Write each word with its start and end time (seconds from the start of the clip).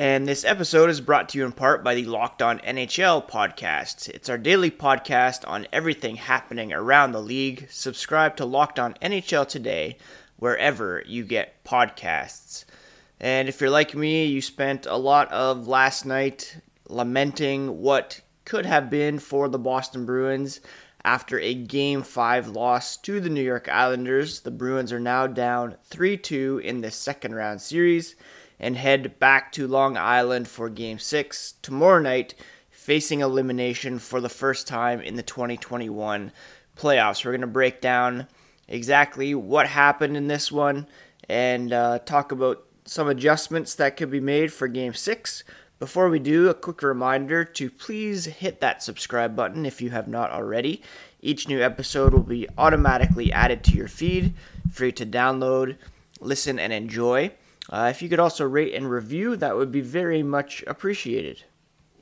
and 0.00 0.26
this 0.26 0.46
episode 0.46 0.88
is 0.88 0.98
brought 0.98 1.28
to 1.28 1.36
you 1.36 1.44
in 1.44 1.52
part 1.52 1.84
by 1.84 1.94
the 1.94 2.06
Locked 2.06 2.40
On 2.40 2.58
NHL 2.60 3.28
podcast. 3.28 4.08
It's 4.08 4.30
our 4.30 4.38
daily 4.38 4.70
podcast 4.70 5.46
on 5.46 5.66
everything 5.74 6.16
happening 6.16 6.72
around 6.72 7.12
the 7.12 7.20
league. 7.20 7.66
Subscribe 7.68 8.34
to 8.36 8.46
Locked 8.46 8.78
On 8.78 8.94
NHL 9.02 9.46
today, 9.46 9.98
wherever 10.38 11.02
you 11.06 11.22
get 11.22 11.62
podcasts. 11.64 12.64
And 13.20 13.46
if 13.46 13.60
you're 13.60 13.68
like 13.68 13.94
me, 13.94 14.24
you 14.24 14.40
spent 14.40 14.86
a 14.86 14.96
lot 14.96 15.30
of 15.32 15.68
last 15.68 16.06
night 16.06 16.56
lamenting 16.88 17.82
what 17.82 18.22
could 18.46 18.64
have 18.64 18.88
been 18.88 19.18
for 19.18 19.50
the 19.50 19.58
Boston 19.58 20.06
Bruins 20.06 20.62
after 21.04 21.38
a 21.38 21.52
Game 21.52 22.02
5 22.02 22.48
loss 22.48 22.96
to 22.96 23.20
the 23.20 23.28
New 23.28 23.44
York 23.44 23.68
Islanders. 23.68 24.40
The 24.40 24.50
Bruins 24.50 24.94
are 24.94 24.98
now 24.98 25.26
down 25.26 25.76
3 25.84 26.16
2 26.16 26.62
in 26.64 26.80
the 26.80 26.90
second 26.90 27.34
round 27.34 27.60
series 27.60 28.16
and 28.60 28.76
head 28.76 29.18
back 29.18 29.50
to 29.52 29.66
Long 29.66 29.96
Island 29.96 30.46
for 30.46 30.68
Game 30.68 30.98
6 30.98 31.54
tomorrow 31.62 32.00
night, 32.00 32.34
facing 32.70 33.20
elimination 33.20 33.98
for 33.98 34.20
the 34.20 34.28
first 34.28 34.68
time 34.68 35.00
in 35.00 35.16
the 35.16 35.22
2021 35.22 36.30
playoffs. 36.76 37.24
We're 37.24 37.32
going 37.32 37.40
to 37.40 37.46
break 37.46 37.80
down 37.80 38.28
exactly 38.68 39.34
what 39.34 39.66
happened 39.66 40.16
in 40.16 40.28
this 40.28 40.52
one 40.52 40.86
and 41.28 41.72
uh, 41.72 41.98
talk 42.00 42.32
about 42.32 42.64
some 42.84 43.08
adjustments 43.08 43.74
that 43.76 43.96
could 43.96 44.10
be 44.10 44.20
made 44.20 44.52
for 44.52 44.68
Game 44.68 44.94
6. 44.94 45.44
Before 45.78 46.10
we 46.10 46.18
do, 46.18 46.48
a 46.48 46.54
quick 46.54 46.82
reminder 46.82 47.44
to 47.44 47.70
please 47.70 48.26
hit 48.26 48.60
that 48.60 48.82
subscribe 48.82 49.34
button 49.34 49.64
if 49.64 49.80
you 49.80 49.90
have 49.90 50.08
not 50.08 50.30
already. 50.30 50.82
Each 51.22 51.48
new 51.48 51.62
episode 51.62 52.12
will 52.12 52.22
be 52.22 52.46
automatically 52.58 53.32
added 53.32 53.64
to 53.64 53.72
your 53.72 53.88
feed, 53.88 54.34
free 54.70 54.92
to 54.92 55.06
download, 55.06 55.76
listen, 56.20 56.58
and 56.58 56.72
enjoy. 56.72 57.32
Uh, 57.70 57.86
if 57.88 58.02
you 58.02 58.08
could 58.08 58.18
also 58.18 58.44
rate 58.44 58.74
and 58.74 58.90
review, 58.90 59.36
that 59.36 59.56
would 59.56 59.70
be 59.70 59.80
very 59.80 60.22
much 60.22 60.64
appreciated. 60.66 61.44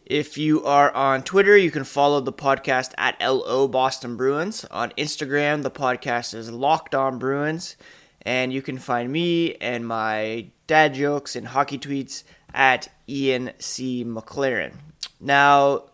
If 0.07 0.39
you 0.39 0.65
are 0.65 0.91
on 0.95 1.23
Twitter, 1.23 1.55
you 1.55 1.71
can 1.71 1.85
follow 1.85 2.23
the 2.23 2.33
podcast 2.33 2.93
at 2.97 3.21
LO 3.21 3.69
Boston 3.69 4.17
Bruins. 4.17 4.65
On 4.71 4.91
Instagram, 4.93 5.63
the 5.63 5.71
podcast 5.71 6.33
is 6.33 6.51
Locked 6.51 6.95
On 6.95 7.19
Bruins. 7.19 7.77
And 8.23 8.51
you 8.51 8.63
can 8.63 8.79
find 8.79 9.13
me 9.13 9.55
and 9.57 9.87
my 9.87 10.47
dad 10.67 10.95
jokes 10.95 11.37
and 11.37 11.49
hockey 11.49 11.79
tweets 11.79 12.25
at 12.55 12.89
Ian 13.07 13.51
C. 13.59 14.03
McLaren. 14.03 14.73
Now, 15.21 15.85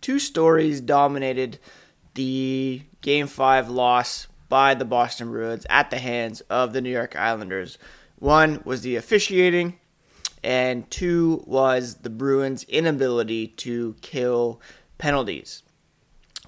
two 0.00 0.18
stories 0.18 0.80
dominated 0.80 1.58
the 2.14 2.82
Game 3.02 3.26
5 3.26 3.68
loss 3.68 4.26
by 4.48 4.72
the 4.72 4.84
Boston 4.86 5.30
Bruins 5.30 5.66
at 5.68 5.90
the 5.90 5.98
hands 5.98 6.40
of 6.42 6.72
the 6.72 6.80
New 6.80 6.90
York 6.90 7.14
Islanders. 7.14 7.76
One 8.24 8.62
was 8.64 8.80
the 8.80 8.96
officiating, 8.96 9.78
and 10.42 10.90
two 10.90 11.44
was 11.46 11.96
the 11.96 12.08
Bruins' 12.08 12.64
inability 12.64 13.48
to 13.48 13.96
kill 14.00 14.62
penalties. 14.96 15.62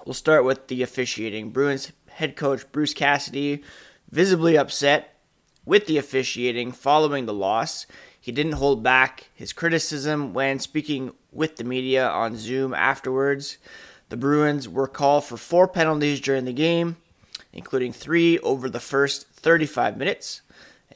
We'll 0.03 0.15
start 0.15 0.43
with 0.43 0.69
the 0.69 0.81
officiating. 0.81 1.51
Bruins 1.51 1.91
head 2.09 2.35
coach 2.35 2.65
Bruce 2.71 2.95
Cassidy 2.95 3.61
visibly 4.09 4.57
upset 4.57 5.19
with 5.65 5.85
the 5.85 5.99
officiating 5.99 6.71
following 6.71 7.27
the 7.27 7.33
loss. 7.33 7.85
He 8.19 8.31
didn't 8.31 8.53
hold 8.53 8.81
back 8.81 9.29
his 9.35 9.53
criticism 9.53 10.33
when 10.33 10.57
speaking 10.57 11.11
with 11.31 11.57
the 11.57 11.63
media 11.63 12.09
on 12.09 12.37
Zoom 12.37 12.73
afterwards. 12.73 13.59
The 14.09 14.17
Bruins 14.17 14.67
were 14.67 14.87
called 14.87 15.25
for 15.25 15.37
four 15.37 15.67
penalties 15.67 16.21
during 16.21 16.45
the 16.45 16.53
game, 16.53 16.97
including 17.53 17.93
three 17.93 18.39
over 18.39 18.67
the 18.67 18.79
first 18.79 19.27
35 19.27 19.95
minutes 19.95 20.41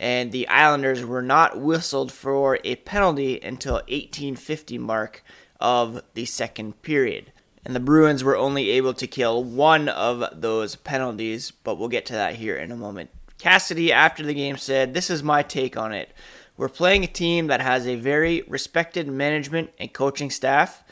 and 0.01 0.31
the 0.31 0.47
Islanders 0.47 1.05
were 1.05 1.21
not 1.21 1.61
whistled 1.61 2.11
for 2.11 2.57
a 2.63 2.75
penalty 2.77 3.39
until 3.39 3.75
1850 3.75 4.79
mark 4.79 5.23
of 5.59 6.01
the 6.15 6.25
second 6.25 6.81
period. 6.81 7.31
And 7.63 7.75
the 7.75 7.79
Bruins 7.79 8.23
were 8.23 8.35
only 8.35 8.71
able 8.71 8.95
to 8.95 9.05
kill 9.05 9.43
one 9.43 9.87
of 9.87 10.23
those 10.33 10.75
penalties, 10.75 11.51
but 11.51 11.77
we'll 11.77 11.87
get 11.87 12.07
to 12.07 12.13
that 12.13 12.37
here 12.37 12.57
in 12.57 12.71
a 12.71 12.75
moment. 12.75 13.11
Cassidy, 13.37 13.93
after 13.93 14.23
the 14.23 14.33
game, 14.33 14.57
said, 14.57 14.95
This 14.95 15.11
is 15.11 15.21
my 15.21 15.43
take 15.43 15.77
on 15.77 15.93
it. 15.93 16.11
We're 16.57 16.67
playing 16.67 17.03
a 17.03 17.07
team 17.07 17.45
that 17.47 17.61
has 17.61 17.85
a 17.85 17.95
very 17.95 18.41
respected 18.47 19.07
management 19.07 19.69
and 19.77 19.93
coaching 19.93 20.31
staff. 20.31 20.83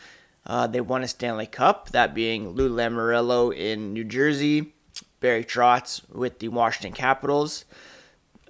Uh, 0.45 0.67
they 0.67 0.81
won 0.81 1.01
a 1.01 1.07
Stanley 1.07 1.47
Cup, 1.47 1.89
that 1.89 2.13
being 2.13 2.49
Lou 2.49 2.69
Lamoriello 2.69 3.55
in 3.55 3.91
New 3.91 4.03
Jersey, 4.03 4.73
Barry 5.19 5.43
Trotz 5.43 6.07
with 6.13 6.37
the 6.37 6.49
Washington 6.49 6.93
Capitals. 6.93 7.65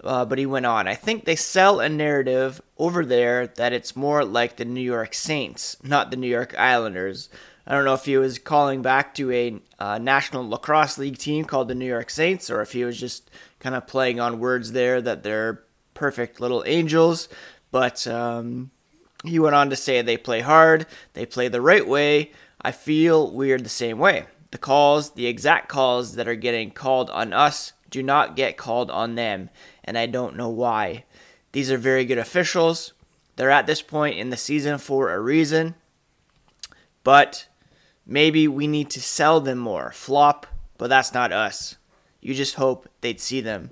Uh, 0.04 0.24
but 0.24 0.38
he 0.38 0.46
went 0.46 0.66
on. 0.66 0.88
I 0.88 0.96
think 0.96 1.26
they 1.26 1.36
sell 1.36 1.80
a 1.80 1.90
narrative 1.90 2.62
over 2.78 3.06
there 3.06 3.48
that 3.48 3.74
it's 3.74 3.96
more 3.96 4.24
like 4.24 4.56
the 4.56 4.66
New 4.66 4.82
York 4.82 5.14
Saints, 5.14 5.76
not 5.84 6.10
the 6.10 6.18
New 6.18 6.30
York 6.30 6.58
Islanders. 6.58 7.30
I 7.68 7.74
don't 7.74 7.86
know 7.86 7.94
if 7.94 8.06
he 8.06 8.18
was 8.18 8.40
calling 8.40 8.82
back 8.82 9.14
to 9.16 9.32
a 9.32 9.62
uh, 9.78 9.98
National 10.00 10.48
Lacrosse 10.48 10.98
League 10.98 11.18
team 11.18 11.46
called 11.46 11.68
the 11.68 11.76
New 11.76 11.86
York 11.86 12.10
Saints, 12.10 12.50
or 12.50 12.62
if 12.62 12.72
he 12.72 12.84
was 12.84 13.00
just 13.00 13.30
kind 13.60 13.76
of 13.76 13.88
playing 13.88 14.20
on 14.20 14.40
words 14.40 14.72
there 14.72 15.02
that 15.02 15.22
they're 15.24 15.64
perfect 15.94 16.40
little 16.40 16.64
angels. 16.66 17.28
But 17.70 18.08
um, 18.08 18.72
he 19.24 19.38
went 19.38 19.56
on 19.56 19.70
to 19.70 19.76
say 19.76 20.02
they 20.02 20.18
play 20.18 20.40
hard, 20.40 20.88
they 21.14 21.26
play 21.26 21.48
the 21.48 21.62
right 21.62 21.88
way. 21.88 22.32
I 22.62 22.72
feel 22.72 23.32
we're 23.32 23.60
the 23.60 23.70
same 23.70 24.00
way. 24.00 24.26
The 24.52 24.58
calls, 24.58 25.12
the 25.12 25.28
exact 25.28 25.70
calls 25.70 26.16
that 26.16 26.28
are 26.28 26.36
getting 26.36 26.72
called 26.72 27.10
on 27.12 27.34
us, 27.34 27.74
do 27.90 28.02
not 28.02 28.36
get 28.36 28.58
called 28.58 28.90
on 28.90 29.16
them 29.16 29.50
and 29.90 29.98
I 29.98 30.06
don't 30.06 30.36
know 30.36 30.50
why. 30.50 31.06
These 31.52 31.72
are 31.72 31.78
very 31.80 32.06
good 32.06 32.20
officials. 32.20 32.94
They're 33.38 33.50
at 33.50 33.66
this 33.66 33.82
point 33.82 34.20
in 34.20 34.30
the 34.30 34.38
season 34.38 34.78
for 34.78 35.12
a 35.12 35.20
reason, 35.20 35.74
but 37.04 37.48
maybe 38.06 38.48
we 38.48 38.68
need 38.68 38.92
to 38.92 39.02
sell 39.02 39.42
them 39.42 39.58
more. 39.58 39.92
Flop, 39.92 40.46
but 40.78 40.92
that's 40.92 41.12
not 41.12 41.34
us. 41.34 41.78
You 42.22 42.36
just 42.36 42.54
hope 42.54 42.88
they'd 43.02 43.20
see 43.20 43.42
them. 43.42 43.72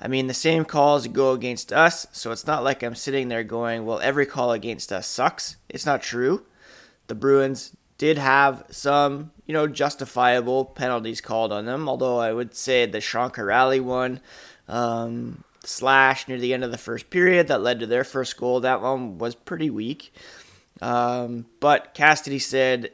I 0.00 0.06
mean, 0.06 0.28
the 0.28 0.34
same 0.34 0.64
calls 0.64 1.08
go 1.08 1.32
against 1.32 1.72
us, 1.72 2.06
so 2.12 2.30
it's 2.30 2.46
not 2.46 2.62
like 2.62 2.84
I'm 2.84 2.94
sitting 2.94 3.26
there 3.26 3.42
going, 3.42 3.84
well, 3.84 3.98
every 3.98 4.24
call 4.24 4.52
against 4.52 4.92
us 4.92 5.08
sucks. 5.08 5.56
It's 5.68 5.86
not 5.86 6.00
true. 6.00 6.46
The 7.08 7.16
Bruins 7.16 7.76
did 7.98 8.18
have 8.18 8.62
some, 8.70 9.32
you 9.46 9.52
know, 9.52 9.66
justifiable 9.66 10.64
penalties 10.64 11.20
called 11.20 11.52
on 11.52 11.64
them, 11.64 11.88
although 11.88 12.18
I 12.18 12.32
would 12.32 12.54
say 12.54 12.86
the 12.86 13.00
Sean 13.00 13.30
Kuraly 13.30 13.80
one 13.80 14.20
um, 14.68 15.44
slash 15.66 16.28
near 16.28 16.38
the 16.38 16.54
end 16.54 16.64
of 16.64 16.70
the 16.70 16.78
first 16.78 17.10
period 17.10 17.48
that 17.48 17.62
led 17.62 17.80
to 17.80 17.86
their 17.86 18.04
first 18.04 18.36
goal. 18.36 18.60
That 18.60 18.82
one 18.82 19.18
was 19.18 19.34
pretty 19.34 19.70
weak. 19.70 20.12
Um, 20.80 21.46
but 21.60 21.94
Cassidy 21.94 22.38
said, 22.38 22.92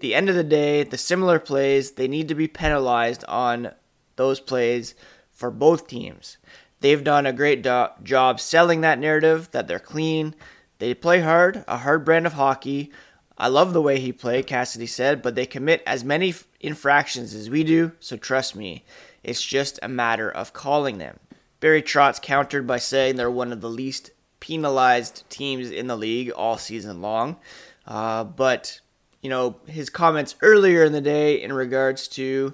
the 0.00 0.14
end 0.14 0.28
of 0.28 0.34
the 0.34 0.44
day, 0.44 0.82
the 0.82 0.98
similar 0.98 1.38
plays, 1.38 1.92
they 1.92 2.08
need 2.08 2.28
to 2.28 2.34
be 2.34 2.48
penalized 2.48 3.24
on 3.28 3.72
those 4.16 4.40
plays 4.40 4.94
for 5.30 5.50
both 5.50 5.86
teams. 5.86 6.38
They've 6.80 7.04
done 7.04 7.26
a 7.26 7.32
great 7.32 7.62
do- 7.62 7.88
job 8.02 8.40
selling 8.40 8.80
that 8.80 8.98
narrative 8.98 9.50
that 9.52 9.68
they're 9.68 9.78
clean. 9.78 10.34
They 10.78 10.94
play 10.94 11.20
hard, 11.20 11.64
a 11.68 11.78
hard 11.78 12.04
brand 12.04 12.26
of 12.26 12.32
hockey. 12.32 12.90
I 13.38 13.48
love 13.48 13.72
the 13.72 13.82
way 13.82 14.00
he 14.00 14.12
played, 14.12 14.46
Cassidy 14.46 14.86
said, 14.86 15.22
but 15.22 15.34
they 15.34 15.46
commit 15.46 15.82
as 15.86 16.04
many 16.04 16.34
infractions 16.60 17.34
as 17.34 17.48
we 17.48 17.64
do, 17.64 17.92
so 18.00 18.16
trust 18.16 18.56
me, 18.56 18.84
it's 19.22 19.42
just 19.42 19.78
a 19.82 19.88
matter 19.88 20.30
of 20.30 20.52
calling 20.52 20.98
them. 20.98 21.20
Barry 21.62 21.80
Trotz 21.80 22.20
countered 22.20 22.66
by 22.66 22.78
saying 22.78 23.14
they're 23.14 23.30
one 23.30 23.52
of 23.52 23.60
the 23.60 23.70
least 23.70 24.10
penalized 24.40 25.22
teams 25.30 25.70
in 25.70 25.86
the 25.86 25.96
league 25.96 26.28
all 26.32 26.58
season 26.58 27.00
long. 27.00 27.36
Uh, 27.86 28.24
but, 28.24 28.80
you 29.22 29.30
know, 29.30 29.54
his 29.68 29.88
comments 29.88 30.34
earlier 30.42 30.82
in 30.82 30.92
the 30.92 31.00
day 31.00 31.40
in 31.40 31.52
regards 31.52 32.08
to 32.08 32.52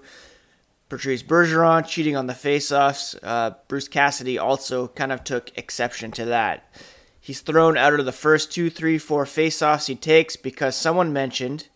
Patrice 0.90 1.22
Bergeron 1.22 1.86
cheating 1.88 2.16
on 2.16 2.26
the 2.26 2.34
faceoffs, 2.34 3.18
uh, 3.22 3.52
Bruce 3.66 3.88
Cassidy 3.88 4.36
also 4.36 4.88
kind 4.88 5.10
of 5.10 5.24
took 5.24 5.56
exception 5.56 6.10
to 6.10 6.26
that. 6.26 6.70
He's 7.18 7.40
thrown 7.40 7.78
out 7.78 7.98
of 7.98 8.04
the 8.04 8.12
first 8.12 8.52
two, 8.52 8.68
three, 8.68 8.98
four 8.98 9.24
faceoffs 9.24 9.86
he 9.86 9.94
takes 9.94 10.36
because 10.36 10.76
someone 10.76 11.14
mentioned 11.14 11.68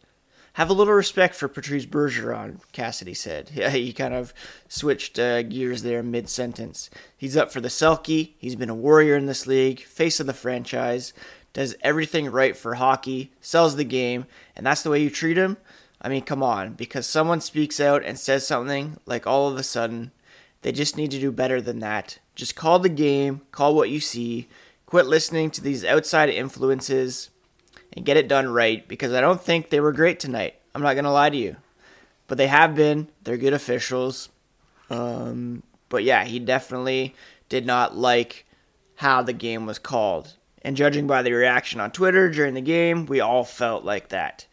have 0.55 0.69
a 0.69 0.75
little 0.75 0.93
respect 0.93 1.35
for 1.35 1.49
Patrice 1.49 1.87
Bergeron, 1.87 2.61
Cassidy 2.73 3.15
said. 3.15 3.51
Yeah, 3.55 3.71
he 3.71 3.93
kind 3.93 4.15
of 4.15 4.35
switched 4.69 5.19
uh, 5.19 5.43
gears 5.43 5.83
there 5.83 6.03
mid 6.03 6.29
sentence. 6.29 6.91
He's 7.17 7.37
up 7.37 7.53
for 7.53 7.61
the 7.61 7.69
Selke. 7.69 8.33
He's 8.37 8.57
been 8.57 8.71
a 8.71 8.75
warrior 8.75 9.17
in 9.17 9.27
this 9.27 9.47
league, 9.47 9.81
face 9.81 10.21
of 10.21 10.27
the 10.27 10.35
franchise. 10.35 11.13
does 11.53 11.77
everything 11.83 12.31
right 12.31 12.57
for 12.57 12.75
hockey, 12.75 13.33
sells 13.41 13.77
the 13.77 13.85
game, 13.85 14.27
and 14.57 14.67
that's 14.67 14.83
the 14.83 14.91
way 14.91 15.03
you 15.03 15.11
treat 15.11 15.37
him. 15.37 15.57
I 16.01 16.09
mean, 16.09 16.23
come 16.23 16.43
on, 16.43 16.75
because 16.75 17.07
someone 17.07 17.41
speaks 17.41 17.79
out 17.79 18.05
and 18.05 18.19
says 18.19 18.47
something 18.47 18.99
like 19.07 19.27
all 19.27 19.49
of 19.49 19.57
a 19.57 19.63
sudden, 19.63 20.11
they 20.63 20.73
just 20.73 20.97
need 20.97 21.13
to 21.13 21.21
do 21.21 21.31
better 21.31 21.61
than 21.61 21.79
that. 21.79 22.19
Just 22.35 22.57
call 22.57 22.79
the 22.79 22.89
game, 22.89 23.43
call 23.53 23.75
what 23.75 23.91
you 23.91 24.01
see, 24.01 24.49
quit 24.87 25.07
listening 25.07 25.51
to 25.53 25.61
these 25.61 25.85
outside 25.85 26.29
influences, 26.29 27.31
and 27.95 28.05
get 28.05 28.17
it 28.17 28.29
done 28.29 28.49
right 28.49 28.87
because 28.89 29.13
I 29.13 29.21
don't 29.21 29.41
think 29.41 29.71
they 29.71 29.81
were 29.81 29.93
great 29.93 30.21
tonight. 30.21 30.55
I'm 30.75 30.83
not 30.83 30.95
going 30.95 31.05
to 31.05 31.11
lie 31.11 31.31
to 31.31 31.37
you. 31.37 31.57
But 32.27 32.39
they 32.39 32.47
have 32.47 32.75
been. 32.75 33.09
They're 33.23 33.37
good 33.37 33.53
officials. 33.53 34.29
Um, 34.89 35.63
but 35.89 36.05
yeah, 36.05 36.25
he 36.25 36.39
definitely 36.39 37.15
did 37.49 37.67
not 37.67 37.97
like 37.97 38.47
how 38.97 39.23
the 39.23 39.33
game 39.33 39.67
was 39.67 39.79
called. 39.79 40.35
And 40.63 40.77
judging 40.77 41.07
by 41.07 41.23
the 41.23 41.33
reaction 41.33 41.81
on 41.81 41.91
Twitter 41.91 42.31
during 42.31 42.55
the 42.55 42.61
game, 42.61 43.07
we 43.07 43.21
all 43.21 43.45
felt 43.45 43.85
like 43.85 44.09
that. 44.09 44.47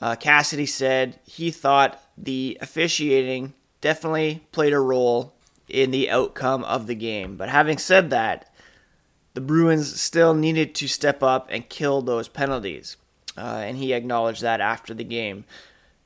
Uh, 0.00 0.14
Cassidy 0.14 0.66
said 0.66 1.18
he 1.24 1.50
thought 1.50 2.00
the 2.16 2.56
officiating 2.60 3.54
definitely 3.80 4.46
played 4.52 4.72
a 4.72 4.78
role 4.78 5.34
in 5.68 5.90
the 5.90 6.08
outcome 6.08 6.64
of 6.64 6.86
the 6.86 6.94
game. 6.94 7.36
But 7.36 7.48
having 7.48 7.78
said 7.78 8.10
that, 8.10 8.47
the 9.38 9.44
Bruins 9.44 10.00
still 10.00 10.34
needed 10.34 10.74
to 10.74 10.88
step 10.88 11.22
up 11.22 11.46
and 11.48 11.68
kill 11.68 12.02
those 12.02 12.26
penalties. 12.26 12.96
Uh, 13.36 13.62
and 13.64 13.76
he 13.76 13.92
acknowledged 13.92 14.42
that 14.42 14.60
after 14.60 14.92
the 14.92 15.04
game. 15.04 15.44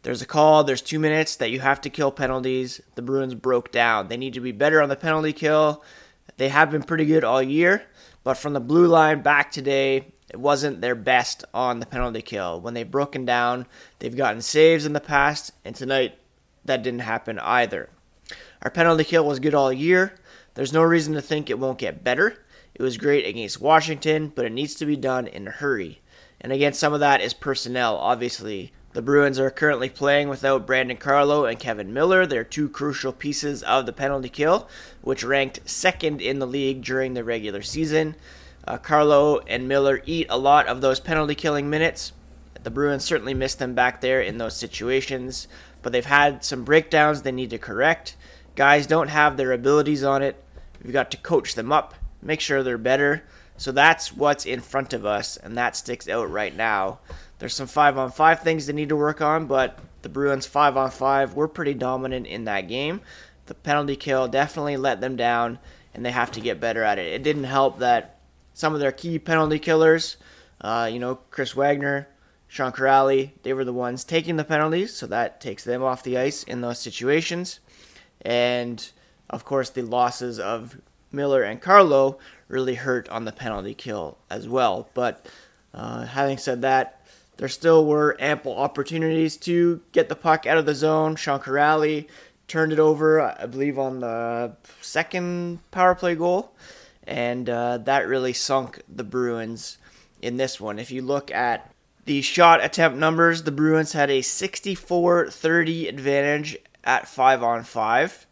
There's 0.02 0.20
a 0.20 0.26
call, 0.26 0.64
there's 0.64 0.82
two 0.82 0.98
minutes 0.98 1.34
that 1.36 1.50
you 1.50 1.60
have 1.60 1.80
to 1.80 1.88
kill 1.88 2.10
penalties. 2.10 2.82
The 2.94 3.00
Bruins 3.00 3.34
broke 3.34 3.72
down. 3.72 4.08
They 4.08 4.18
need 4.18 4.34
to 4.34 4.40
be 4.40 4.52
better 4.52 4.82
on 4.82 4.90
the 4.90 4.96
penalty 4.96 5.32
kill. 5.32 5.82
They 6.36 6.50
have 6.50 6.70
been 6.70 6.82
pretty 6.82 7.06
good 7.06 7.24
all 7.24 7.42
year, 7.42 7.84
but 8.22 8.34
from 8.34 8.52
the 8.52 8.60
blue 8.60 8.86
line 8.86 9.22
back 9.22 9.50
today, 9.50 10.08
it 10.28 10.38
wasn't 10.38 10.82
their 10.82 10.94
best 10.94 11.42
on 11.54 11.80
the 11.80 11.86
penalty 11.86 12.20
kill. 12.20 12.60
When 12.60 12.74
they've 12.74 12.90
broken 12.90 13.24
down, 13.24 13.64
they've 14.00 14.14
gotten 14.14 14.42
saves 14.42 14.84
in 14.84 14.92
the 14.92 15.00
past, 15.00 15.52
and 15.64 15.74
tonight 15.74 16.18
that 16.66 16.82
didn't 16.82 17.00
happen 17.00 17.38
either. 17.38 17.88
Our 18.60 18.70
penalty 18.70 19.04
kill 19.04 19.24
was 19.24 19.40
good 19.40 19.54
all 19.54 19.72
year. 19.72 20.16
There's 20.52 20.74
no 20.74 20.82
reason 20.82 21.14
to 21.14 21.22
think 21.22 21.48
it 21.48 21.58
won't 21.58 21.78
get 21.78 22.04
better. 22.04 22.36
It 22.74 22.82
was 22.82 22.96
great 22.96 23.26
against 23.26 23.60
Washington, 23.60 24.32
but 24.34 24.44
it 24.44 24.52
needs 24.52 24.74
to 24.76 24.86
be 24.86 24.96
done 24.96 25.26
in 25.26 25.46
a 25.46 25.50
hurry. 25.50 26.00
And 26.40 26.52
again, 26.52 26.72
some 26.72 26.92
of 26.92 27.00
that 27.00 27.20
is 27.20 27.34
personnel, 27.34 27.96
obviously. 27.96 28.72
The 28.94 29.02
Bruins 29.02 29.38
are 29.38 29.50
currently 29.50 29.88
playing 29.88 30.28
without 30.28 30.66
Brandon 30.66 30.96
Carlo 30.96 31.46
and 31.46 31.58
Kevan 31.58 31.94
Miller. 31.94 32.26
They're 32.26 32.44
two 32.44 32.68
crucial 32.68 33.12
pieces 33.12 33.62
of 33.62 33.86
the 33.86 33.92
penalty 33.92 34.28
kill, 34.28 34.68
which 35.00 35.24
ranked 35.24 35.60
second 35.64 36.20
in 36.20 36.40
the 36.40 36.46
league 36.46 36.82
during 36.82 37.14
the 37.14 37.24
regular 37.24 37.62
season. 37.62 38.16
Uh, 38.66 38.76
Carlo 38.76 39.38
and 39.40 39.66
Miller 39.66 40.02
eat 40.04 40.26
a 40.28 40.36
lot 40.36 40.66
of 40.66 40.80
those 40.80 41.00
penalty 41.00 41.34
killing 41.34 41.70
minutes. 41.70 42.12
The 42.62 42.70
Bruins 42.70 43.04
certainly 43.04 43.34
missed 43.34 43.58
them 43.58 43.74
back 43.74 44.00
there 44.00 44.20
in 44.20 44.38
those 44.38 44.56
situations, 44.56 45.48
but 45.80 45.92
they've 45.92 46.04
had 46.04 46.44
some 46.44 46.64
breakdowns 46.64 47.22
they 47.22 47.32
need 47.32 47.50
to 47.50 47.58
correct. 47.58 48.16
Guys 48.54 48.86
don't 48.86 49.08
have 49.08 49.36
their 49.36 49.52
abilities 49.52 50.04
on 50.04 50.22
it. 50.22 50.42
We've 50.82 50.92
got 50.92 51.10
to 51.12 51.16
coach 51.16 51.54
them 51.54 51.72
up, 51.72 51.94
make 52.22 52.40
sure 52.40 52.62
they're 52.62 52.78
better. 52.78 53.24
So 53.56 53.72
that's 53.72 54.12
what's 54.12 54.46
in 54.46 54.60
front 54.60 54.92
of 54.92 55.04
us, 55.04 55.36
and 55.36 55.56
that 55.58 55.76
sticks 55.76 56.08
out 56.08 56.30
right 56.30 56.54
now. 56.56 57.00
There's 57.38 57.54
some 57.54 57.66
five 57.66 57.98
on 57.98 58.10
five 58.10 58.40
things 58.40 58.66
they 58.66 58.72
need 58.72 58.88
to 58.88 58.96
work 58.96 59.20
on, 59.20 59.46
but 59.46 59.78
the 60.02 60.08
Bruins 60.08 60.46
five 60.46 60.76
on 60.76 60.90
five 60.90 61.34
were 61.34 61.48
pretty 61.48 61.74
dominant 61.74 62.26
in 62.26 62.44
that 62.44 62.68
game. 62.68 63.00
The 63.46 63.54
penalty 63.54 63.96
kill 63.96 64.28
definitely 64.28 64.76
let 64.76 65.00
them 65.00 65.16
down, 65.16 65.58
and 65.92 66.04
they 66.04 66.12
have 66.12 66.32
to 66.32 66.40
get 66.40 66.60
better 66.60 66.82
at 66.82 66.98
it. 66.98 67.12
It 67.12 67.22
didn't 67.22 67.44
help 67.44 67.78
that 67.80 68.20
some 68.54 68.74
of 68.74 68.80
their 68.80 68.92
key 68.92 69.18
penalty 69.18 69.58
killers, 69.58 70.16
uh, 70.60 70.88
you 70.90 70.98
know, 70.98 71.16
Chris 71.30 71.54
Wagner, 71.54 72.08
Sean 72.48 72.72
Kuraly, 72.72 73.32
they 73.42 73.52
were 73.52 73.64
the 73.64 73.72
ones 73.72 74.04
taking 74.04 74.36
the 74.36 74.44
penalties, 74.44 74.94
so 74.94 75.06
that 75.06 75.40
takes 75.40 75.64
them 75.64 75.82
off 75.82 76.02
the 76.02 76.18
ice 76.18 76.42
in 76.42 76.60
those 76.60 76.78
situations. 76.78 77.60
And 78.20 78.90
of 79.30 79.44
course, 79.44 79.70
the 79.70 79.82
losses 79.82 80.38
of 80.38 80.80
Miller 81.12 81.42
and 81.42 81.60
Carlo 81.60 82.18
really 82.48 82.74
hurt 82.74 83.08
on 83.08 83.24
the 83.24 83.32
penalty 83.32 83.74
kill 83.74 84.18
as 84.30 84.48
well. 84.48 84.88
But 84.94 85.26
uh, 85.74 86.06
having 86.06 86.38
said 86.38 86.62
that, 86.62 87.04
there 87.36 87.48
still 87.48 87.84
were 87.84 88.16
ample 88.20 88.56
opportunities 88.56 89.36
to 89.38 89.80
get 89.92 90.08
the 90.08 90.16
puck 90.16 90.46
out 90.46 90.58
of 90.58 90.66
the 90.66 90.74
zone. 90.74 91.16
Sean 91.16 91.40
Kuraly 91.40 92.06
turned 92.46 92.72
it 92.72 92.78
over, 92.78 93.20
I 93.20 93.46
believe, 93.46 93.78
on 93.78 94.00
the 94.00 94.56
second 94.80 95.58
power 95.70 95.94
play 95.94 96.14
goal, 96.14 96.52
and 97.04 97.48
uh, 97.48 97.78
that 97.78 98.06
really 98.06 98.32
sunk 98.32 98.82
the 98.88 99.04
Bruins 99.04 99.78
in 100.20 100.36
this 100.36 100.60
one. 100.60 100.78
If 100.78 100.90
you 100.90 101.02
look 101.02 101.30
at 101.30 101.72
the 102.04 102.20
shot 102.20 102.62
attempt 102.62 102.98
numbers, 102.98 103.44
the 103.44 103.52
Bruins 103.52 103.92
had 103.92 104.10
a 104.10 104.22
64 104.22 105.30
30 105.30 105.88
advantage 105.88 106.56
at 106.84 107.08
5 107.08 107.42
on 107.42 107.64
5. 107.64 108.26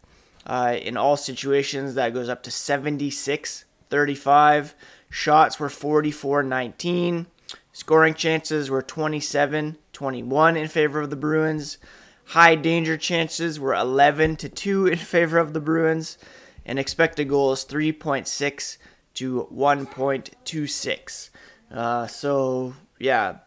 Uh, 0.45 0.77
in 0.81 0.97
all 0.97 1.17
situations, 1.17 1.95
that 1.95 2.13
goes 2.13 2.29
up 2.29 2.43
to 2.43 2.51
76 2.51 3.65
35. 3.89 4.75
Shots 5.09 5.59
were 5.59 5.69
44 5.69 6.43
19. 6.43 7.27
Scoring 7.73 8.13
chances 8.13 8.69
were 8.69 8.81
27 8.81 9.77
21 9.93 10.57
in 10.57 10.67
favor 10.67 11.01
of 11.01 11.09
the 11.09 11.15
Bruins. 11.15 11.77
High 12.25 12.55
danger 12.55 12.97
chances 12.97 13.59
were 13.59 13.73
11 13.73 14.37
to 14.37 14.49
2 14.49 14.87
in 14.87 14.97
favor 14.97 15.37
of 15.37 15.53
the 15.53 15.59
Bruins. 15.59 16.17
And 16.65 16.79
expected 16.79 17.27
goals 17.27 17.65
3.6 17.65 18.77
to 19.15 19.47
1.26. 19.51 21.29
Uh, 21.71 22.07
so, 22.07 22.73
yeah, 22.99 23.37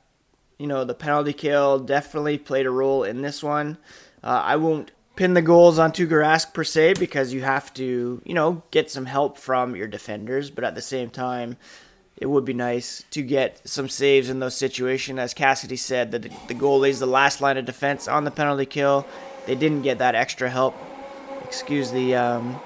you 0.58 0.66
know, 0.66 0.84
the 0.84 0.94
penalty 0.94 1.32
kill 1.32 1.78
definitely 1.78 2.38
played 2.38 2.66
a 2.66 2.70
role 2.70 3.04
in 3.04 3.22
this 3.22 3.42
one. 3.42 3.78
Uh, 4.22 4.42
I 4.44 4.56
won't 4.56 4.92
pin 5.16 5.34
the 5.34 5.42
goals 5.42 5.78
on 5.78 5.92
Tuukka 5.92 6.10
Rask 6.10 6.52
per 6.52 6.64
se 6.64 6.94
because 6.94 7.32
you 7.32 7.42
have 7.42 7.72
to, 7.74 8.20
you 8.24 8.34
know, 8.34 8.62
get 8.70 8.90
some 8.90 9.06
help 9.06 9.38
from 9.38 9.76
your 9.76 9.86
defenders, 9.86 10.50
but 10.50 10.64
at 10.64 10.74
the 10.74 10.82
same 10.82 11.10
time, 11.10 11.56
it 12.16 12.26
would 12.26 12.44
be 12.44 12.54
nice 12.54 13.04
to 13.10 13.22
get 13.22 13.60
some 13.68 13.88
saves 13.88 14.30
in 14.30 14.38
those 14.38 14.56
situations. 14.56 15.18
As 15.18 15.34
Cassidy 15.34 15.76
said, 15.76 16.12
that 16.12 16.22
the 16.22 16.54
goalie's 16.54 17.00
the 17.00 17.06
last 17.06 17.40
line 17.40 17.56
of 17.56 17.64
defense 17.64 18.06
on 18.06 18.24
the 18.24 18.30
penalty 18.30 18.66
kill. 18.66 19.06
They 19.46 19.54
didn't 19.54 19.82
get 19.82 19.98
that 19.98 20.14
extra 20.14 20.48
help. 20.48 20.76
Excuse 21.44 21.90
the 21.90 22.14
um, 22.14 22.60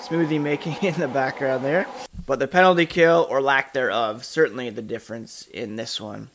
smoothie 0.00 0.40
making 0.40 0.76
in 0.82 0.98
the 0.98 1.08
background 1.08 1.64
there. 1.64 1.86
But 2.26 2.40
the 2.40 2.48
penalty 2.48 2.86
kill 2.86 3.26
or 3.30 3.40
lack 3.40 3.72
thereof, 3.72 4.24
certainly 4.24 4.68
the 4.70 4.82
difference 4.82 5.46
in 5.46 5.76
this 5.76 6.00
one. 6.00 6.30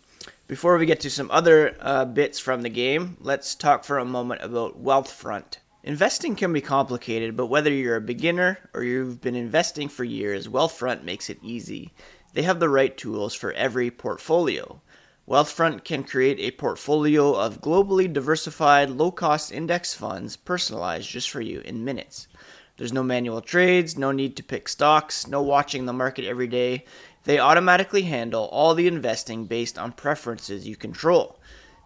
Before 0.45 0.77
we 0.77 0.85
get 0.85 0.99
to 1.01 1.09
some 1.09 1.31
other 1.31 1.77
uh, 1.79 2.03
bits 2.03 2.37
from 2.37 2.63
the 2.63 2.69
game, 2.69 3.15
let's 3.21 3.55
talk 3.55 3.85
for 3.85 3.97
a 3.97 4.03
moment 4.03 4.43
about 4.43 4.83
Wealthfront. 4.83 5.59
Investing 5.83 6.35
can 6.35 6.51
be 6.51 6.59
complicated, 6.59 7.37
but 7.37 7.45
whether 7.45 7.71
you're 7.71 7.95
a 7.95 8.01
beginner 8.01 8.59
or 8.73 8.83
you've 8.83 9.21
been 9.21 9.35
investing 9.35 9.87
for 9.87 10.03
years, 10.03 10.49
Wealthfront 10.49 11.03
makes 11.03 11.29
it 11.29 11.39
easy. 11.41 11.93
They 12.33 12.41
have 12.41 12.59
the 12.59 12.67
right 12.67 12.97
tools 12.97 13.33
for 13.33 13.53
every 13.53 13.89
portfolio. 13.89 14.81
Wealthfront 15.29 15.85
can 15.85 16.03
create 16.03 16.41
a 16.41 16.51
portfolio 16.51 17.33
of 17.33 17.61
globally 17.61 18.11
diversified, 18.11 18.89
low 18.89 19.11
cost 19.11 19.49
index 19.49 19.93
funds 19.93 20.35
personalized 20.35 21.07
just 21.07 21.29
for 21.29 21.39
you 21.39 21.61
in 21.61 21.85
minutes. 21.85 22.27
There's 22.75 22.91
no 22.91 23.03
manual 23.03 23.39
trades, 23.39 23.97
no 23.97 24.11
need 24.11 24.35
to 24.35 24.43
pick 24.43 24.67
stocks, 24.67 25.25
no 25.25 25.41
watching 25.41 25.85
the 25.85 25.93
market 25.93 26.25
every 26.25 26.47
day. 26.47 26.85
They 27.25 27.39
automatically 27.39 28.03
handle 28.03 28.45
all 28.45 28.75
the 28.75 28.87
investing 28.87 29.45
based 29.45 29.77
on 29.77 29.93
preferences 29.93 30.67
you 30.67 30.75
control. 30.75 31.39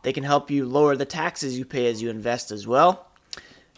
They 0.04 0.14
can 0.14 0.24
help 0.24 0.50
you 0.50 0.66
lower 0.66 0.96
the 0.96 1.06
taxes 1.06 1.58
you 1.58 1.66
pay 1.66 1.88
as 1.90 2.02
you 2.02 2.10
invest 2.10 2.52
as 2.52 2.66
well. 2.66 3.08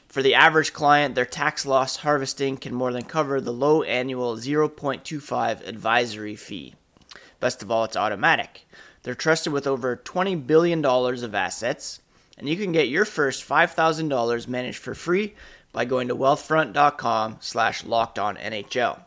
For 0.07 0.23
the 0.23 0.33
average 0.33 0.73
client, 0.73 1.15
their 1.15 1.25
tax 1.25 1.65
loss 1.65 1.97
harvesting 1.97 2.57
can 2.57 2.73
more 2.73 2.91
than 2.91 3.03
cover 3.03 3.39
the 3.39 3.53
low 3.53 3.83
annual 3.83 4.37
0.25 4.37 5.67
advisory 5.67 6.35
fee. 6.35 6.75
Best 7.39 7.61
of 7.61 7.69
all, 7.69 7.83
it's 7.83 7.95
automatic. 7.95 8.67
They're 9.03 9.15
trusted 9.15 9.53
with 9.53 9.67
over 9.67 9.95
$20 9.95 10.45
billion 10.47 10.83
of 10.83 11.35
assets, 11.35 12.01
and 12.37 12.49
you 12.49 12.57
can 12.57 12.71
get 12.71 12.89
your 12.89 13.05
first 13.05 13.47
$5,000 13.47 14.47
managed 14.47 14.79
for 14.79 14.95
free 14.95 15.35
by 15.71 15.85
going 15.85 16.07
to 16.07 16.15
wealthfront.com 16.15 17.37
slash 17.39 17.83
lockedonnhl. 17.83 18.99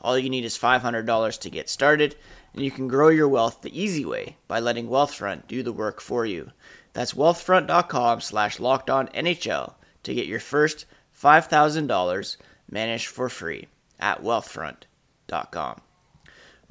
All 0.00 0.18
you 0.18 0.30
need 0.30 0.44
is 0.44 0.56
$500 0.56 1.40
to 1.40 1.50
get 1.50 1.68
started, 1.68 2.16
and 2.54 2.64
you 2.64 2.70
can 2.70 2.88
grow 2.88 3.08
your 3.08 3.28
wealth 3.28 3.62
the 3.62 3.80
easy 3.80 4.04
way 4.04 4.36
by 4.46 4.60
letting 4.60 4.88
Wealthfront 4.88 5.46
do 5.46 5.62
the 5.62 5.72
work 5.72 6.00
for 6.00 6.24
you. 6.24 6.52
That's 6.92 7.14
wealthfront.com 7.14 8.20
slash 8.20 8.58
lockedonnhl 8.58 9.74
to 10.02 10.14
get 10.14 10.26
your 10.26 10.40
first 10.40 10.86
$5,000 11.20 12.36
managed 12.70 13.06
for 13.06 13.28
free 13.28 13.68
at 13.98 14.22
wealthfront.com. 14.22 15.80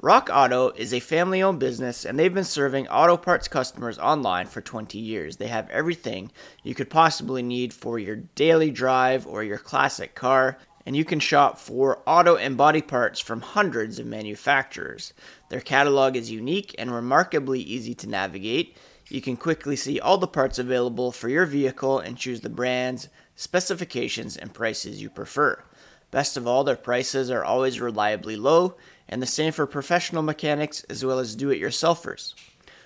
Rock 0.00 0.30
Auto 0.32 0.70
is 0.70 0.94
a 0.94 1.00
family 1.00 1.42
owned 1.42 1.58
business 1.58 2.04
and 2.04 2.16
they've 2.16 2.32
been 2.32 2.44
serving 2.44 2.86
auto 2.86 3.16
parts 3.16 3.48
customers 3.48 3.98
online 3.98 4.46
for 4.46 4.60
20 4.60 4.96
years. 4.96 5.38
They 5.38 5.48
have 5.48 5.68
everything 5.70 6.30
you 6.62 6.72
could 6.76 6.88
possibly 6.88 7.42
need 7.42 7.72
for 7.74 7.98
your 7.98 8.14
daily 8.14 8.70
drive 8.70 9.26
or 9.26 9.42
your 9.42 9.58
classic 9.58 10.14
car. 10.14 10.56
And 10.88 10.96
you 10.96 11.04
can 11.04 11.20
shop 11.20 11.58
for 11.58 12.00
auto 12.06 12.36
and 12.36 12.56
body 12.56 12.80
parts 12.80 13.20
from 13.20 13.42
hundreds 13.42 13.98
of 13.98 14.06
manufacturers. 14.06 15.12
Their 15.50 15.60
catalog 15.60 16.16
is 16.16 16.30
unique 16.30 16.74
and 16.78 16.90
remarkably 16.90 17.60
easy 17.60 17.94
to 17.96 18.08
navigate. 18.08 18.74
You 19.08 19.20
can 19.20 19.36
quickly 19.36 19.76
see 19.76 20.00
all 20.00 20.16
the 20.16 20.26
parts 20.26 20.58
available 20.58 21.12
for 21.12 21.28
your 21.28 21.44
vehicle 21.44 21.98
and 21.98 22.16
choose 22.16 22.40
the 22.40 22.48
brands, 22.48 23.10
specifications, 23.36 24.34
and 24.34 24.54
prices 24.54 25.02
you 25.02 25.10
prefer. 25.10 25.62
Best 26.10 26.38
of 26.38 26.46
all, 26.46 26.64
their 26.64 26.74
prices 26.74 27.30
are 27.30 27.44
always 27.44 27.82
reliably 27.82 28.36
low, 28.36 28.74
and 29.10 29.20
the 29.20 29.26
same 29.26 29.52
for 29.52 29.66
professional 29.66 30.22
mechanics 30.22 30.84
as 30.84 31.04
well 31.04 31.18
as 31.18 31.36
do 31.36 31.50
it 31.50 31.60
yourselfers. 31.60 32.32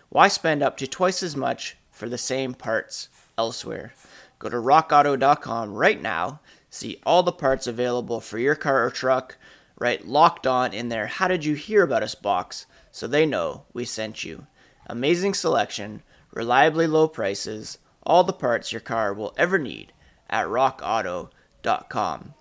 Why 0.08 0.26
spend 0.26 0.60
up 0.60 0.76
to 0.78 0.88
twice 0.88 1.22
as 1.22 1.36
much 1.36 1.76
for 1.92 2.08
the 2.08 2.18
same 2.18 2.52
parts 2.54 3.10
elsewhere? 3.38 3.94
Go 4.40 4.48
to 4.48 4.56
rockauto.com 4.56 5.72
right 5.72 6.02
now, 6.02 6.40
see 6.72 6.98
all 7.04 7.22
the 7.22 7.30
parts 7.30 7.66
available 7.66 8.18
for 8.18 8.38
your 8.38 8.54
car 8.54 8.84
or 8.84 8.90
truck, 8.90 9.36
write 9.78 10.06
locked 10.06 10.46
on 10.46 10.72
in 10.72 10.88
their 10.88 11.06
How 11.06 11.28
Did 11.28 11.44
You 11.44 11.54
Hear 11.54 11.82
About 11.82 12.02
Us 12.02 12.14
box 12.14 12.66
so 12.90 13.06
they 13.06 13.26
know 13.26 13.64
we 13.74 13.84
sent 13.84 14.24
you. 14.24 14.46
Amazing 14.86 15.34
selection, 15.34 16.02
reliably 16.32 16.86
low 16.86 17.08
prices, 17.08 17.78
all 18.04 18.24
the 18.24 18.32
parts 18.32 18.72
your 18.72 18.80
car 18.80 19.12
will 19.12 19.34
ever 19.36 19.58
need 19.58 19.92
at 20.30 20.46
rockauto.com. 20.46 22.34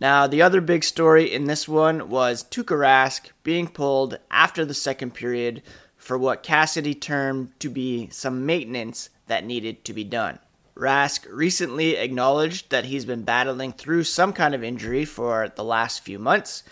Now, 0.00 0.26
the 0.26 0.40
other 0.40 0.62
big 0.62 0.82
story 0.82 1.32
in 1.32 1.44
this 1.44 1.68
one 1.68 2.08
was 2.08 2.42
Tuukka 2.42 2.76
Rask 2.76 3.30
being 3.42 3.68
pulled 3.68 4.18
after 4.30 4.64
the 4.64 4.72
second 4.72 5.12
period 5.12 5.62
for 5.98 6.16
what 6.16 6.42
Cassidy 6.42 6.94
termed 6.94 7.52
to 7.60 7.68
be 7.68 8.08
some 8.08 8.46
maintenance 8.46 9.10
that 9.26 9.44
needed 9.44 9.84
to 9.84 9.92
be 9.92 10.04
done. 10.04 10.38
Rask 10.80 11.26
recently 11.30 11.96
acknowledged 11.96 12.70
that 12.70 12.86
he's 12.86 13.04
been 13.04 13.22
battling 13.22 13.72
through 13.72 14.04
some 14.04 14.32
kind 14.32 14.54
of 14.54 14.64
injury 14.64 15.04
for 15.04 15.52
the 15.54 15.62
last 15.62 16.02
few 16.02 16.18
months, 16.18 16.62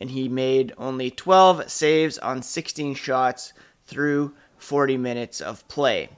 and 0.00 0.10
he 0.10 0.26
made 0.26 0.72
only 0.78 1.10
12 1.10 1.70
saves 1.70 2.16
on 2.18 2.40
16 2.40 2.94
shots 2.94 3.52
through 3.86 4.34
40 4.56 4.96
minutes 4.96 5.42
of 5.42 5.68
play. 5.68 6.08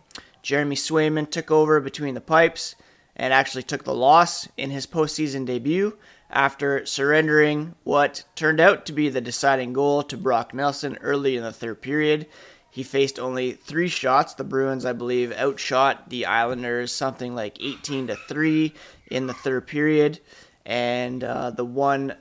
Jeremy 0.42 0.76
Swayman 0.76 1.28
took 1.28 1.50
over 1.50 1.80
between 1.80 2.14
the 2.14 2.20
pipes 2.20 2.76
and 3.16 3.34
actually 3.34 3.64
took 3.64 3.82
the 3.82 3.94
loss 3.94 4.46
in 4.56 4.70
his 4.70 4.86
postseason 4.86 5.44
debut 5.44 5.98
after 6.30 6.86
surrendering 6.86 7.74
what 7.82 8.22
turned 8.36 8.60
out 8.60 8.86
to 8.86 8.92
be 8.92 9.08
the 9.08 9.20
deciding 9.20 9.72
goal 9.72 10.04
to 10.04 10.16
Brock 10.16 10.54
Nelson 10.54 10.96
early 11.00 11.36
in 11.36 11.42
the 11.42 11.52
third 11.52 11.82
period. 11.82 12.26
He 12.70 12.82
faced 12.82 13.18
only 13.18 13.52
three 13.52 13.88
shots. 13.88 14.34
The 14.34 14.44
Bruins, 14.44 14.84
I 14.84 14.92
believe, 14.92 15.32
outshot 15.32 16.08
the 16.08 16.26
Islanders 16.26 16.92
something 16.92 17.34
like 17.34 17.60
18 17.60 18.06
to 18.08 18.16
3 18.16 18.72
in 19.10 19.26
the 19.26 19.34
third 19.34 19.66
period. 19.66 20.20
And 20.64 21.24
uh, 21.24 21.50
the 21.50 21.64
one 21.64 22.14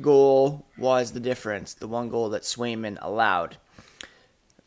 goal 0.00 0.66
was 0.76 1.12
the 1.12 1.20
difference, 1.20 1.74
the 1.74 1.86
one 1.86 2.08
goal 2.08 2.30
that 2.30 2.42
Swayman 2.42 2.98
allowed. 3.00 3.58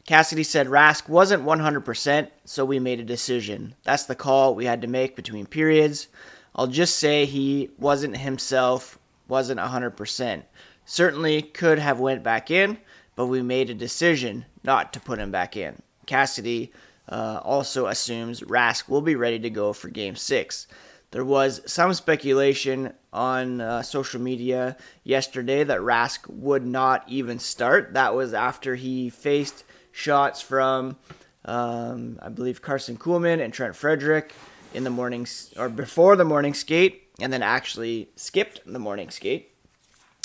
Cassidy 0.06 0.44
said 0.44 0.68
Rask 0.68 1.10
wasn't 1.10 1.44
100%, 1.44 2.30
so 2.46 2.64
we 2.64 2.80
made 2.80 3.00
a 3.00 3.04
decision. 3.04 3.74
That's 3.84 4.04
the 4.04 4.16
call 4.16 4.54
we 4.54 4.66
had 4.66 4.82
to 4.84 4.88
make 4.88 5.16
between 5.16 5.48
periods. 5.48 6.08
I'll 6.56 6.68
just 6.68 6.98
say 6.98 7.26
he 7.26 7.72
wasn't 7.80 8.18
himself, 8.18 9.00
wasn't 9.28 9.60
100%. 9.60 10.44
Certainly 10.86 11.42
could 11.42 11.80
have 11.80 12.00
went 12.00 12.24
back 12.24 12.52
in, 12.52 12.78
but 13.16 13.28
we 13.28 13.42
made 13.42 13.70
a 13.70 13.76
decision 13.76 14.46
not 14.64 14.94
to 14.94 15.00
put 15.00 15.20
him 15.20 15.32
back 15.32 15.56
in. 15.56 15.82
Cassidy 16.06 16.72
uh, 17.10 17.40
also 17.44 17.88
assumes 17.88 18.42
Rask 18.42 18.90
will 18.90 19.02
be 19.02 19.16
ready 19.16 19.40
to 19.40 19.50
go 19.50 19.74
for 19.74 19.90
Game 19.90 20.16
6. 20.16 20.68
There 21.12 21.24
was 21.24 21.62
some 21.66 21.94
speculation 21.94 22.94
on 23.14 23.62
uh, 23.62 23.82
social 23.84 24.20
media 24.20 24.76
yesterday 25.04 25.64
that 25.64 25.80
Rask 25.80 26.28
would 26.28 26.66
not 26.66 27.06
even 27.08 27.40
start. 27.40 27.94
That 27.94 28.14
was 28.14 28.34
after 28.34 28.76
he 28.76 29.10
faced 29.10 29.64
shots 29.94 30.42
from, 30.42 30.98
um, 31.46 32.20
I 32.22 32.30
believe, 32.30 32.62
Karson 32.62 32.98
Kuhlman 32.98 33.42
and 33.42 33.54
Trent 33.54 33.76
Frederic 33.76 34.34
in 34.74 34.84
the 34.84 34.90
morning 34.90 35.26
or 35.56 35.70
before 35.70 36.18
the 36.18 36.26
morning 36.26 36.54
skate, 36.54 37.04
and 37.20 37.32
then 37.32 37.42
actually 37.42 38.10
skipped 38.18 38.60
the 38.66 38.80
morning 38.80 39.10
skate. 39.10 39.54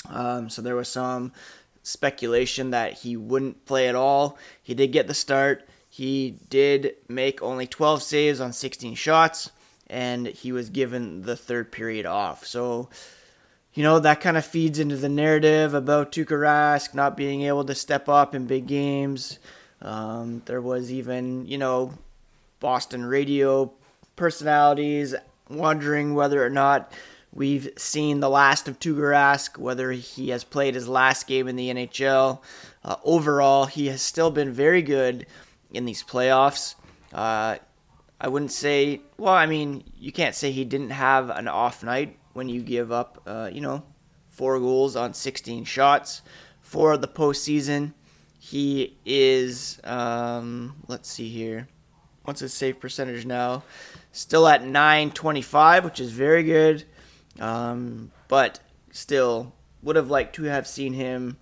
Um, 0.09 0.49
so 0.49 0.61
there 0.61 0.75
was 0.75 0.89
some 0.89 1.31
speculation 1.83 2.71
that 2.71 2.93
he 2.99 3.17
wouldn't 3.17 3.65
play 3.65 3.87
at 3.87 3.95
all. 3.95 4.37
He 4.61 4.73
did 4.73 4.91
get 4.91 5.07
the 5.07 5.13
start. 5.13 5.67
He 5.89 6.37
did 6.49 6.95
make 7.07 7.41
only 7.41 7.67
12 7.67 8.01
saves 8.01 8.39
on 8.39 8.53
16 8.53 8.95
shots, 8.95 9.51
and 9.87 10.27
he 10.27 10.51
was 10.51 10.69
given 10.69 11.23
the 11.23 11.35
third 11.35 11.71
period 11.71 12.05
off. 12.05 12.45
So, 12.45 12.89
you 13.73 13.83
know, 13.83 13.99
that 13.99 14.21
kind 14.21 14.37
of 14.37 14.45
feeds 14.45 14.79
into 14.79 14.95
the 14.95 15.09
narrative 15.09 15.73
about 15.73 16.11
Tuukka 16.11 16.39
Rask 16.39 16.93
not 16.93 17.17
being 17.17 17.41
able 17.41 17.65
to 17.65 17.75
step 17.75 18.07
up 18.07 18.33
in 18.33 18.45
big 18.45 18.67
games. 18.67 19.39
Um, 19.81 20.43
there 20.45 20.61
was 20.61 20.91
even, 20.91 21.45
you 21.45 21.57
know, 21.57 21.93
Boston 22.59 23.03
radio 23.03 23.71
personalities 24.15 25.15
wondering 25.49 26.13
whether 26.13 26.45
or 26.45 26.49
not 26.49 26.91
we've 27.33 27.69
seen 27.77 28.19
the 28.19 28.29
last 28.29 28.67
of 28.67 28.79
Tuukka 28.79 28.99
Rask, 28.99 29.57
whether 29.57 29.91
he 29.91 30.29
has 30.29 30.43
played 30.43 30.75
his 30.75 30.87
last 30.87 31.27
game 31.27 31.47
in 31.47 31.55
the 31.55 31.69
NHL. 31.69 32.41
Uh, 32.83 32.95
overall, 33.03 33.65
he 33.65 33.87
has 33.87 34.01
still 34.01 34.31
been 34.31 34.51
very 34.51 34.81
good 34.81 35.25
in 35.71 35.85
these 35.85 36.03
playoffs. 36.03 36.75
Uh, 37.13 37.57
I 38.19 38.27
wouldn't 38.27 38.51
say, 38.51 39.01
well, 39.17 39.33
I 39.33 39.45
mean, 39.45 39.83
you 39.97 40.11
can't 40.11 40.35
say 40.35 40.51
he 40.51 40.65
didn't 40.65 40.91
have 40.91 41.29
an 41.29 41.47
off 41.47 41.83
night 41.83 42.17
when 42.33 42.49
you 42.49 42.61
give 42.61 42.91
up, 42.91 43.21
uh, 43.25 43.49
you 43.51 43.61
know, 43.61 43.83
four 44.29 44.59
goals 44.59 44.95
on 44.95 45.13
16 45.13 45.63
shots 45.65 46.21
for 46.61 46.97
the 46.97 47.07
postseason. 47.07 47.93
He 48.39 48.97
is, 49.05 49.79
um, 49.83 50.75
let's 50.87 51.09
see 51.09 51.29
here. 51.29 51.67
What's 52.23 52.41
his 52.41 52.53
save 52.53 52.79
percentage 52.79 53.25
now? 53.25 53.63
Still 54.11 54.47
at 54.47 54.63
925, 54.63 55.85
which 55.85 55.99
is 55.99 56.11
very 56.11 56.43
good. 56.43 56.85
Um, 57.41 58.11
but 58.27 58.59
still, 58.91 59.53
would 59.81 59.95
have 59.95 60.09
liked 60.09 60.35
to 60.35 60.43
have 60.43 60.67
seen 60.67 60.93
him 60.93 61.37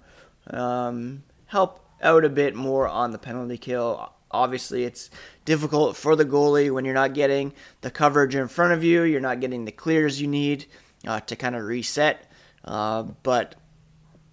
um, 0.50 1.24
help 1.48 1.86
out 2.02 2.24
a 2.24 2.30
bit 2.30 2.56
more 2.56 2.88
on 2.88 3.12
the 3.12 3.18
penalty 3.18 3.58
kill. 3.58 4.14
Obviously, 4.32 4.86
it's 4.86 5.10
difficult 5.46 5.98
for 5.98 6.16
the 6.16 6.26
goalie 6.26 6.72
when 6.72 6.86
you're 6.86 6.94
not 6.94 7.14
getting 7.14 7.54
the 7.82 7.92
coverage 7.92 8.36
in 8.36 8.48
front 8.48 8.74
of 8.74 8.84
you, 8.84 9.04
you're 9.04 9.20
not 9.20 9.42
getting 9.42 9.66
the 9.66 9.72
clears 9.72 10.22
you 10.22 10.28
need 10.28 10.66
uh, 11.06 11.20
to 11.22 11.36
kind 11.36 11.56
of 11.56 11.64
reset. 11.64 12.32
Uh, 12.64 13.04
but 13.24 13.56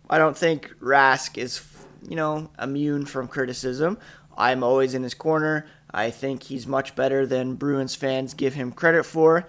I 0.08 0.18
don't 0.18 0.36
think 0.36 0.72
Rask 0.80 1.36
is, 1.36 1.62
you 2.08 2.16
know, 2.16 2.50
immune 2.62 3.06
from 3.06 3.26
criticism. 3.26 3.98
I'm 4.36 4.62
always 4.62 4.94
in 4.94 5.02
his 5.02 5.14
corner. 5.14 5.66
I 5.92 6.10
think 6.10 6.44
he's 6.44 6.66
much 6.66 6.94
better 6.94 7.26
than 7.26 7.54
Bruins 7.54 7.94
fans 7.94 8.34
give 8.34 8.54
him 8.54 8.70
credit 8.70 9.04
for. 9.04 9.48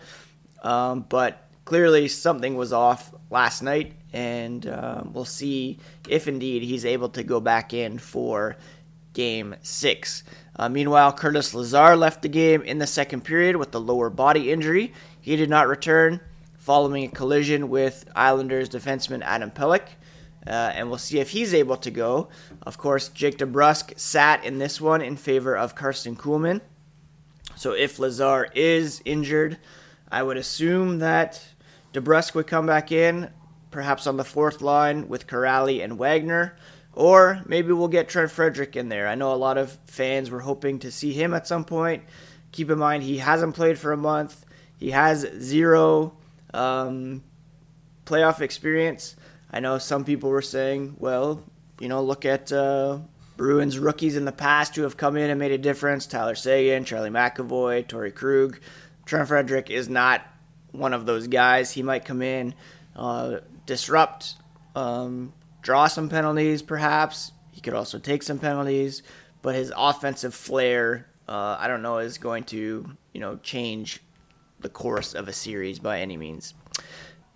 Um, 0.64 1.06
but 1.08 1.47
clearly 1.68 2.08
something 2.08 2.56
was 2.56 2.72
off 2.72 3.14
last 3.30 3.62
night, 3.62 3.92
and 4.14 4.66
uh, 4.66 5.04
we'll 5.12 5.26
see 5.26 5.78
if 6.08 6.26
indeed 6.26 6.64
he's 6.64 6.86
able 6.86 7.10
to 7.10 7.24
go 7.24 7.42
back 7.42 7.74
in 7.74 8.00
for 8.00 8.56
game 9.12 9.54
six. 9.64 10.24
Uh, 10.56 10.70
meanwhile, 10.70 11.12
Curtis 11.12 11.54
Lazar 11.54 11.98
left 11.98 12.22
the 12.22 12.30
game 12.30 12.62
in 12.62 12.78
the 12.78 12.88
second 12.88 13.26
period 13.26 13.58
with 13.58 13.76
a 13.76 13.80
lower 13.80 14.10
body 14.10 14.50
injury. 14.50 14.94
He 15.20 15.36
did 15.36 15.50
not 15.50 15.68
return 15.68 16.22
following 16.58 17.04
a 17.04 17.10
collision 17.10 17.68
with 17.68 18.10
Islanders 18.16 18.70
defenseman 18.70 19.22
Adam 19.22 19.52
Pelech. 19.52 19.90
Uh, 20.48 20.72
and 20.74 20.88
we'll 20.88 20.98
see 20.98 21.20
if 21.20 21.32
he's 21.32 21.54
able 21.54 21.76
to 21.76 21.92
go. 21.92 22.30
Of 22.64 22.78
course, 22.78 23.10
Jake 23.10 23.40
DeBrusk 23.40 24.00
sat 24.00 24.46
in 24.46 24.60
this 24.60 24.80
one 24.80 25.02
in 25.02 25.18
favor 25.18 25.58
of 25.58 25.76
Karson 25.76 26.16
Kuhlman. 26.16 26.62
So 27.58 27.74
if 27.74 28.00
Lazar 28.00 28.48
is 28.56 29.02
injured, 29.04 29.58
I 30.10 30.24
would 30.24 30.38
assume 30.38 31.00
that 31.00 31.44
DeBrusk 31.98 32.36
would 32.36 32.48
come 32.48 32.66
back 32.68 32.92
in, 32.92 33.30
perhaps 33.72 34.06
on 34.06 34.18
the 34.18 34.24
fourth 34.24 34.62
line 34.62 35.08
with 35.08 35.28
Kuraly 35.28 35.84
and 35.84 35.98
Wagner. 35.98 36.56
Or 36.94 37.42
maybe 37.46 37.72
we'll 37.74 37.88
get 37.88 38.10
Trent 38.10 38.32
Frederic 38.32 38.76
in 38.76 38.90
there. 38.90 39.08
I 39.08 39.16
know 39.16 39.34
a 39.34 39.36
lot 39.36 39.58
of 39.58 39.78
fans 39.86 40.30
were 40.30 40.40
hoping 40.40 40.80
to 40.80 40.92
see 40.92 41.14
him 41.14 41.34
at 41.34 41.48
some 41.48 41.64
point. 41.64 42.04
Keep 42.52 42.72
in 42.72 42.80
mind, 42.80 43.04
he 43.04 43.18
hasn't 43.18 43.56
played 43.56 43.78
for 43.78 43.92
a 43.92 43.98
month. 43.98 44.46
He 44.78 44.92
has 44.92 45.28
zero 45.40 46.18
um, 46.54 47.24
playoff 48.06 48.42
experience. 48.42 49.16
I 49.52 49.60
know 49.60 49.78
some 49.78 50.06
people 50.06 50.30
were 50.30 50.42
saying, 50.42 50.96
well, 50.98 51.44
you 51.80 51.88
know, 51.88 52.04
look 52.04 52.26
at 52.26 52.52
uh, 52.52 53.00
Bruins 53.38 53.78
rookies 53.78 54.16
in 54.16 54.26
the 54.26 54.32
past 54.32 54.76
who 54.76 54.84
have 54.84 54.98
come 54.98 55.18
in 55.18 55.30
and 55.30 55.40
made 55.40 55.52
a 55.52 55.58
difference. 55.58 56.06
Tyler 56.06 56.36
Seguin, 56.36 56.86
Charlie 56.86 57.10
McAvoy, 57.10 57.86
Torey 57.88 58.14
Krug. 58.14 58.60
Trent 59.06 59.28
Frederic 59.28 59.70
is 59.70 59.88
not 59.88 60.22
one 60.78 60.94
of 60.94 61.06
those 61.06 61.28
guys. 61.28 61.72
He 61.72 61.84
might 61.84 62.06
come 62.06 62.22
in, 62.22 62.54
uh, 62.96 63.38
disrupt, 63.66 64.36
um, 64.76 65.34
draw 65.62 65.88
some 65.88 66.10
penalties, 66.10 66.62
perhaps. 66.62 67.32
He 67.52 67.62
could 67.62 67.74
also 67.74 68.00
take 68.00 68.24
some 68.24 68.40
penalties, 68.40 69.04
but 69.42 69.56
his 69.56 69.74
offensive 69.76 70.34
flair, 70.34 71.08
uh, 71.28 71.58
I 71.60 71.68
don't 71.68 71.82
know, 71.82 71.98
is 71.98 72.18
going 72.18 72.44
to 72.46 72.98
you 73.14 73.20
know 73.20 73.38
change 73.38 74.02
the 74.60 74.70
course 74.70 75.14
of 75.14 75.28
a 75.28 75.34
series 75.34 75.80
by 75.80 76.02
any 76.02 76.18
means. 76.18 76.54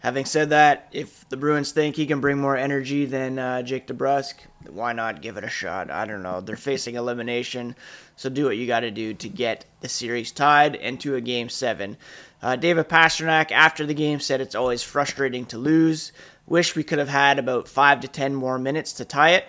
Having 0.02 0.26
said 0.26 0.50
that, 0.50 0.88
if 0.92 1.30
the 1.30 1.38
Bruins 1.38 1.72
think 1.72 1.96
he 1.96 2.08
can 2.08 2.22
bring 2.22 2.40
more 2.40 2.58
energy 2.58 3.06
than 3.06 3.38
uh, 3.38 3.62
Jake 3.62 3.86
DeBrusk, 3.86 4.34
why 4.68 4.94
not 4.94 5.22
give 5.22 5.38
it 5.38 5.44
a 5.44 5.50
shot? 5.50 5.92
I 5.92 6.06
don't 6.06 6.24
know. 6.24 6.42
They're 6.42 6.56
facing 6.56 6.96
elimination, 6.96 7.76
so 8.16 8.28
do 8.28 8.46
what 8.46 8.58
you 8.58 8.66
got 8.66 8.80
to 8.80 8.90
do 8.90 9.14
to 9.14 9.30
get 9.30 9.66
the 9.82 9.90
series 9.90 10.32
tied 10.32 10.76
and 10.76 11.00
to 11.02 11.16
a 11.16 11.22
game 11.22 11.50
seven. 11.50 11.98
Uh, 12.42 12.56
David 12.56 12.90
Pastrnak 12.90 13.52
after 13.52 13.86
the 13.86 13.94
game, 13.94 14.20
said 14.20 14.42
it's 14.42 14.56
always 14.56 14.82
frustrating 14.82 15.46
to 15.46 15.60
lose. 15.60 16.12
Wish 16.48 16.76
we 16.76 16.84
could 16.84 16.98
have 16.98 17.10
had 17.10 17.38
about 17.38 17.68
five 17.68 18.00
to 18.00 18.08
ten 18.08 18.34
more 18.34 18.58
minutes 18.58 18.94
to 18.94 19.06
tie 19.06 19.32
it. 19.32 19.46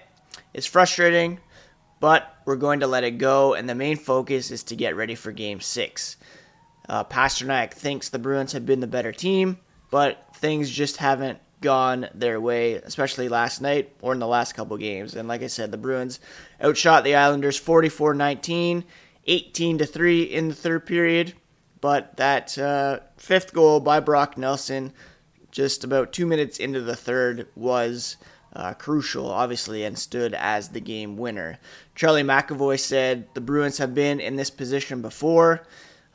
It's 0.52 0.66
frustrating, 0.66 1.40
but 1.98 2.36
we're 2.44 2.56
going 2.56 2.80
to 2.80 2.86
let 2.86 3.04
it 3.04 3.16
go, 3.16 3.54
and 3.54 3.66
the 3.66 3.74
main 3.74 3.96
focus 3.96 4.50
is 4.50 4.62
to 4.64 4.76
get 4.76 4.96
ready 4.96 5.14
for 5.14 5.32
game 5.32 5.60
six. 5.60 6.18
Uh, 6.86 7.04
Pastrnak 7.04 7.72
thinks 7.72 8.10
the 8.10 8.18
Bruins 8.18 8.52
have 8.52 8.66
been 8.66 8.80
the 8.80 8.86
better 8.86 9.12
team, 9.12 9.58
but 9.90 10.31
things 10.42 10.68
just 10.68 10.98
haven't 10.98 11.38
gone 11.62 12.08
their 12.12 12.40
way, 12.40 12.74
especially 12.74 13.28
last 13.28 13.62
night 13.62 13.94
or 14.02 14.12
in 14.12 14.18
the 14.18 14.26
last 14.26 14.54
couple 14.54 14.76
games. 14.76 15.14
And 15.14 15.28
like 15.28 15.42
I 15.42 15.46
said, 15.46 15.70
the 15.70 15.78
Bruins 15.78 16.20
outshot 16.62 17.04
the 17.04 17.14
Islanders 17.14 17.58
44-19, 17.58 18.84
18 19.26 19.78
to 19.78 19.86
3 19.86 20.22
in 20.24 20.48
the 20.48 20.54
third 20.54 20.84
period. 20.84 21.34
But 21.80 22.16
that 22.16 22.58
uh, 22.58 23.00
fifth 23.16 23.54
goal 23.54 23.80
by 23.80 24.00
Brock 24.00 24.36
Nelson, 24.36 24.92
just 25.50 25.84
about 25.84 26.12
two 26.12 26.26
minutes 26.26 26.58
into 26.58 26.80
the 26.80 26.96
third, 26.96 27.48
was 27.54 28.16
uh, 28.54 28.74
crucial, 28.74 29.30
obviously, 29.30 29.84
and 29.84 29.98
stood 29.98 30.34
as 30.34 30.68
the 30.68 30.80
game 30.80 31.16
winner. 31.16 31.58
Charlie 31.94 32.22
McAvoy 32.22 32.78
said 32.78 33.26
the 33.34 33.40
Bruins 33.40 33.78
have 33.78 33.94
been 33.94 34.20
in 34.20 34.36
this 34.36 34.50
position 34.50 35.02
before. 35.02 35.62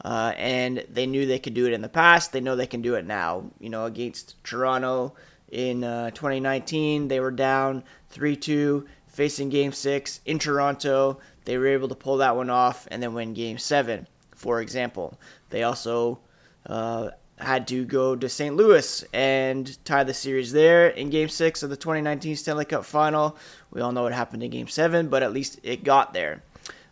Uh, 0.03 0.33
and 0.37 0.85
they 0.89 1.07
knew 1.07 1.25
they 1.25 1.39
could 1.39 1.53
do 1.53 1.65
it 1.65 1.73
in 1.73 1.81
the 1.81 1.89
past. 1.89 2.31
They 2.31 2.41
know 2.41 2.55
they 2.55 2.67
can 2.67 2.81
do 2.81 2.95
it 2.95 3.05
now. 3.05 3.51
You 3.59 3.69
know, 3.69 3.85
against 3.85 4.41
Toronto 4.43 5.15
in 5.49 5.83
uh, 5.83 6.11
2019, 6.11 7.07
they 7.07 7.19
were 7.19 7.31
down 7.31 7.83
3 8.09 8.35
2, 8.35 8.85
facing 9.07 9.49
game 9.49 9.71
six 9.71 10.21
in 10.25 10.37
Toronto. 10.39 11.19
They 11.45 11.57
were 11.57 11.67
able 11.67 11.87
to 11.87 11.95
pull 11.95 12.17
that 12.17 12.35
one 12.35 12.49
off 12.49 12.87
and 12.91 13.01
then 13.01 13.13
win 13.13 13.33
game 13.33 13.57
seven, 13.57 14.07
for 14.35 14.61
example. 14.61 15.19
They 15.49 15.63
also 15.63 16.19
uh, 16.65 17.09
had 17.39 17.67
to 17.69 17.85
go 17.85 18.15
to 18.15 18.29
St. 18.29 18.55
Louis 18.55 19.03
and 19.13 19.83
tie 19.85 20.03
the 20.03 20.13
series 20.13 20.51
there 20.51 20.87
in 20.87 21.09
game 21.09 21.29
six 21.29 21.63
of 21.63 21.69
the 21.69 21.77
2019 21.77 22.35
Stanley 22.35 22.65
Cup 22.65 22.85
final. 22.85 23.37
We 23.71 23.81
all 23.81 23.91
know 23.91 24.03
what 24.03 24.13
happened 24.13 24.43
in 24.43 24.51
game 24.51 24.67
seven, 24.67 25.07
but 25.07 25.23
at 25.23 25.33
least 25.33 25.59
it 25.63 25.83
got 25.83 26.13
there. 26.13 26.43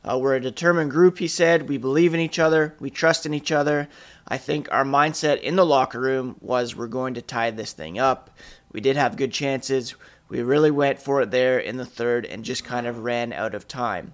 Uh, 0.08 0.20
we're 0.20 0.36
a 0.36 0.40
determined 0.40 0.92
group, 0.92 1.18
he 1.18 1.28
said. 1.28 1.68
We 1.68 1.78
believe 1.78 2.14
in 2.14 2.20
each 2.20 2.38
other. 2.38 2.76
We 2.80 2.92
trust 2.92 3.26
in 3.26 3.34
each 3.34 3.52
other. 3.52 3.88
I 4.28 4.38
think 4.38 4.72
our 4.72 4.84
mindset 4.84 5.42
in 5.42 5.56
the 5.56 5.66
locker 5.66 6.00
room 6.00 6.36
was 6.42 6.76
we're 6.76 6.88
going 6.88 7.16
to 7.16 7.22
tie 7.22 7.50
this 7.50 7.74
thing 7.74 7.98
up. 7.98 8.30
We 8.72 8.82
did 8.82 8.98
have 8.98 9.18
good 9.18 9.32
chances. 9.32 9.96
We 10.30 10.42
really 10.42 10.72
went 10.72 11.00
for 11.00 11.22
it 11.22 11.32
there 11.32 11.58
in 11.58 11.78
the 11.78 11.86
third 11.86 12.26
and 12.26 12.46
just 12.46 12.64
kind 12.64 12.86
of 12.86 13.00
ran 13.00 13.34
out 13.34 13.56
of 13.56 13.68
time. 13.68 14.14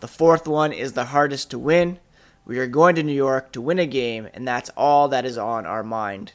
The 0.00 0.08
fourth 0.08 0.48
one 0.48 0.72
is 0.72 0.92
the 0.92 1.06
hardest 1.06 1.50
to 1.50 1.58
win. 1.58 1.98
We 2.44 2.58
are 2.58 2.66
going 2.66 2.94
to 2.96 3.02
New 3.02 3.12
York 3.12 3.52
to 3.52 3.60
win 3.60 3.78
a 3.78 3.86
game, 3.86 4.28
and 4.32 4.46
that's 4.46 4.70
all 4.76 5.08
that 5.08 5.24
is 5.24 5.36
on 5.36 5.66
our 5.66 5.82
mind. 5.82 6.32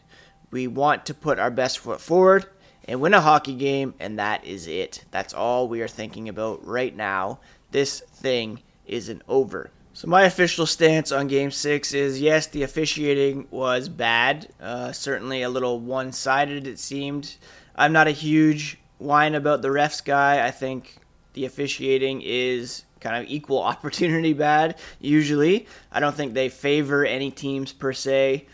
We 0.52 0.68
want 0.68 1.06
to 1.08 1.14
put 1.14 1.40
our 1.40 1.50
best 1.50 1.80
foot 1.80 2.00
forward 2.00 2.46
and 2.86 3.02
win 3.02 3.14
a 3.14 3.22
hockey 3.22 3.56
game, 3.56 3.96
and 4.00 4.20
that 4.20 4.46
is 4.46 4.68
it. 4.68 5.06
That's 5.12 5.34
all 5.34 5.68
we 5.68 5.82
are 5.82 5.88
thinking 5.88 6.30
about 6.30 6.66
right 6.66 6.96
now. 6.96 7.40
This 7.72 8.02
thing 8.02 8.62
isn't 8.86 9.22
over. 9.28 9.72
So 9.96 10.08
my 10.08 10.24
official 10.24 10.66
stance 10.66 11.12
on 11.12 11.28
Game 11.28 11.52
Six 11.52 11.94
is 11.94 12.20
yes, 12.20 12.48
the 12.48 12.64
officiating 12.64 13.48
was 13.52 13.90
bad. 13.90 14.50
Uh, 14.60 14.92
certainly 14.92 15.44
a 15.44 15.50
little 15.50 15.80
one-sided. 15.80 16.66
It 16.66 16.80
seemed. 16.80 17.36
I'm 17.76 17.94
not 17.94 18.08
a 18.08 18.12
huge 18.12 18.80
whine 18.98 19.36
about 19.36 19.62
the 19.62 19.68
refs 19.68 20.04
guy. 20.04 20.46
I 20.46 20.50
think 20.50 20.98
the 21.34 21.46
officiating 21.46 22.24
is 22.24 22.86
kind 23.02 23.24
of 23.24 23.30
equal 23.30 23.60
opportunity 23.64 24.34
bad. 24.34 24.80
Usually, 25.00 25.68
I 25.92 26.00
don't 26.00 26.16
think 26.16 26.34
they 26.34 26.50
favor 26.50 27.06
any 27.06 27.30
teams 27.30 27.72
per 27.72 27.94
se, 27.94 28.48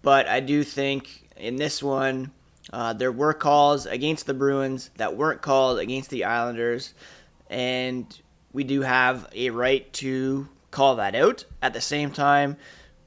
but 0.00 0.26
I 0.26 0.40
do 0.40 0.64
think 0.64 1.28
in 1.36 1.56
this 1.56 1.82
one. 1.82 2.32
Uh, 2.72 2.92
there 2.92 3.12
were 3.12 3.32
calls 3.32 3.86
against 3.86 4.26
the 4.26 4.34
Bruins 4.34 4.90
that 4.96 5.16
weren't 5.16 5.40
called 5.40 5.78
against 5.78 6.10
the 6.10 6.24
Islanders, 6.24 6.94
and 7.48 8.20
we 8.56 8.64
do 8.64 8.80
have 8.80 9.28
a 9.34 9.50
right 9.50 9.92
to 9.92 10.48
call 10.70 10.96
that 10.96 11.14
out. 11.14 11.44
At 11.60 11.74
the 11.74 11.80
same 11.82 12.10
time, 12.10 12.56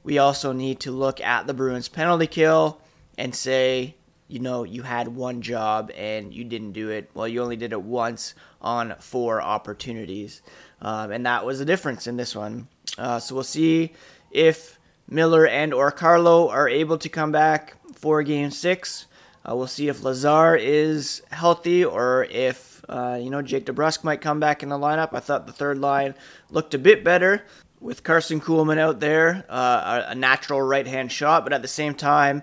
we 0.04 0.16
also 0.16 0.52
need 0.52 0.78
to 0.80 0.92
look 0.92 1.20
at 1.20 1.48
the 1.48 1.52
Bruins 1.52 1.88
penalty 1.88 2.28
kill 2.28 2.80
and 3.18 3.34
say, 3.34 3.96
you 4.28 4.38
know, 4.38 4.62
you 4.62 4.82
had 4.82 5.08
one 5.08 5.42
job 5.42 5.90
and 5.96 6.32
you 6.32 6.44
didn't 6.44 6.70
do 6.70 6.90
it. 6.90 7.10
Well, 7.14 7.26
you 7.26 7.42
only 7.42 7.56
did 7.56 7.72
it 7.72 7.82
once 7.82 8.36
on 8.60 8.94
four 9.00 9.42
opportunities. 9.42 10.40
Um, 10.80 11.10
and 11.10 11.26
that 11.26 11.44
was 11.44 11.58
the 11.58 11.64
difference 11.64 12.06
in 12.06 12.16
this 12.16 12.36
one. 12.36 12.68
Uh, 12.96 13.18
so 13.18 13.34
we'll 13.34 13.42
see 13.42 13.92
if 14.30 14.78
Miller 15.08 15.48
and 15.48 15.74
or 15.74 15.90
Carlo 15.90 16.48
are 16.48 16.68
able 16.68 16.98
to 16.98 17.08
come 17.08 17.32
back 17.32 17.74
for 17.96 18.22
game 18.22 18.52
six. 18.52 19.06
Uh, 19.44 19.56
we'll 19.56 19.66
see 19.66 19.88
if 19.88 20.04
Lazar 20.04 20.54
is 20.54 21.22
healthy 21.32 21.84
or 21.84 22.28
if 22.30 22.69
uh, 22.90 23.18
you 23.20 23.30
know, 23.30 23.40
Jake 23.40 23.66
DeBrusk 23.66 24.02
might 24.02 24.20
come 24.20 24.40
back 24.40 24.62
in 24.62 24.68
the 24.68 24.78
lineup. 24.78 25.10
I 25.12 25.20
thought 25.20 25.46
the 25.46 25.52
third 25.52 25.78
line 25.78 26.14
looked 26.50 26.74
a 26.74 26.78
bit 26.78 27.04
better 27.04 27.44
with 27.80 28.02
Karson 28.02 28.40
Kuhlman 28.40 28.78
out 28.78 29.00
there, 29.00 29.44
uh, 29.48 30.02
a, 30.08 30.14
natural 30.14 30.60
right 30.60 30.86
hand 30.86 31.10
shot, 31.10 31.44
but 31.44 31.52
at 31.52 31.62
the 31.62 31.68
same 31.68 31.94
time, 31.94 32.42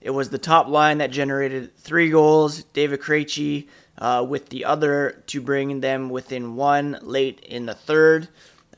it 0.00 0.10
was 0.10 0.30
the 0.30 0.38
top 0.38 0.68
line 0.68 0.98
that 0.98 1.10
generated 1.10 1.76
three 1.76 2.10
goals. 2.10 2.62
David 2.62 3.00
Krejci 3.00 3.66
uh, 3.98 4.24
with 4.26 4.48
the 4.48 4.64
other 4.64 5.22
to 5.26 5.40
bring 5.40 5.80
them 5.80 6.08
within 6.08 6.54
one 6.54 6.98
late 7.02 7.40
in 7.40 7.66
the 7.66 7.74
third, 7.74 8.28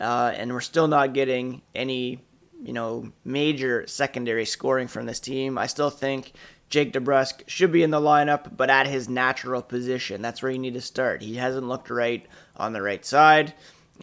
uh, 0.01 0.33
and 0.35 0.53
we're 0.53 0.61
still 0.61 0.89
not 0.89 1.13
getting 1.13 1.63
any, 1.75 2.25
you 2.63 2.73
know, 2.73 3.13
major 3.25 3.87
secondary 3.87 4.47
scoring 4.47 4.89
from 4.89 5.07
this 5.07 5.21
team. 5.21 5.59
I 5.59 5.67
still 5.67 5.91
think 5.91 6.33
Jake 6.71 6.93
DeBrusk 6.93 7.43
should 7.49 7.73
be 7.73 7.83
in 7.83 7.91
the 7.91 8.01
lineup, 8.01 8.57
but 8.57 8.71
at 8.71 8.87
his 8.87 9.09
natural 9.09 9.61
position. 9.61 10.23
That's 10.23 10.41
where 10.41 10.53
you 10.53 10.59
need 10.59 10.75
to 10.75 10.81
start. 10.81 11.21
He 11.21 11.35
hasn't 11.35 11.69
looked 11.69 11.91
right 11.91 12.25
on 12.57 12.73
the 12.73 12.81
right 12.81 13.05
side. 13.05 13.55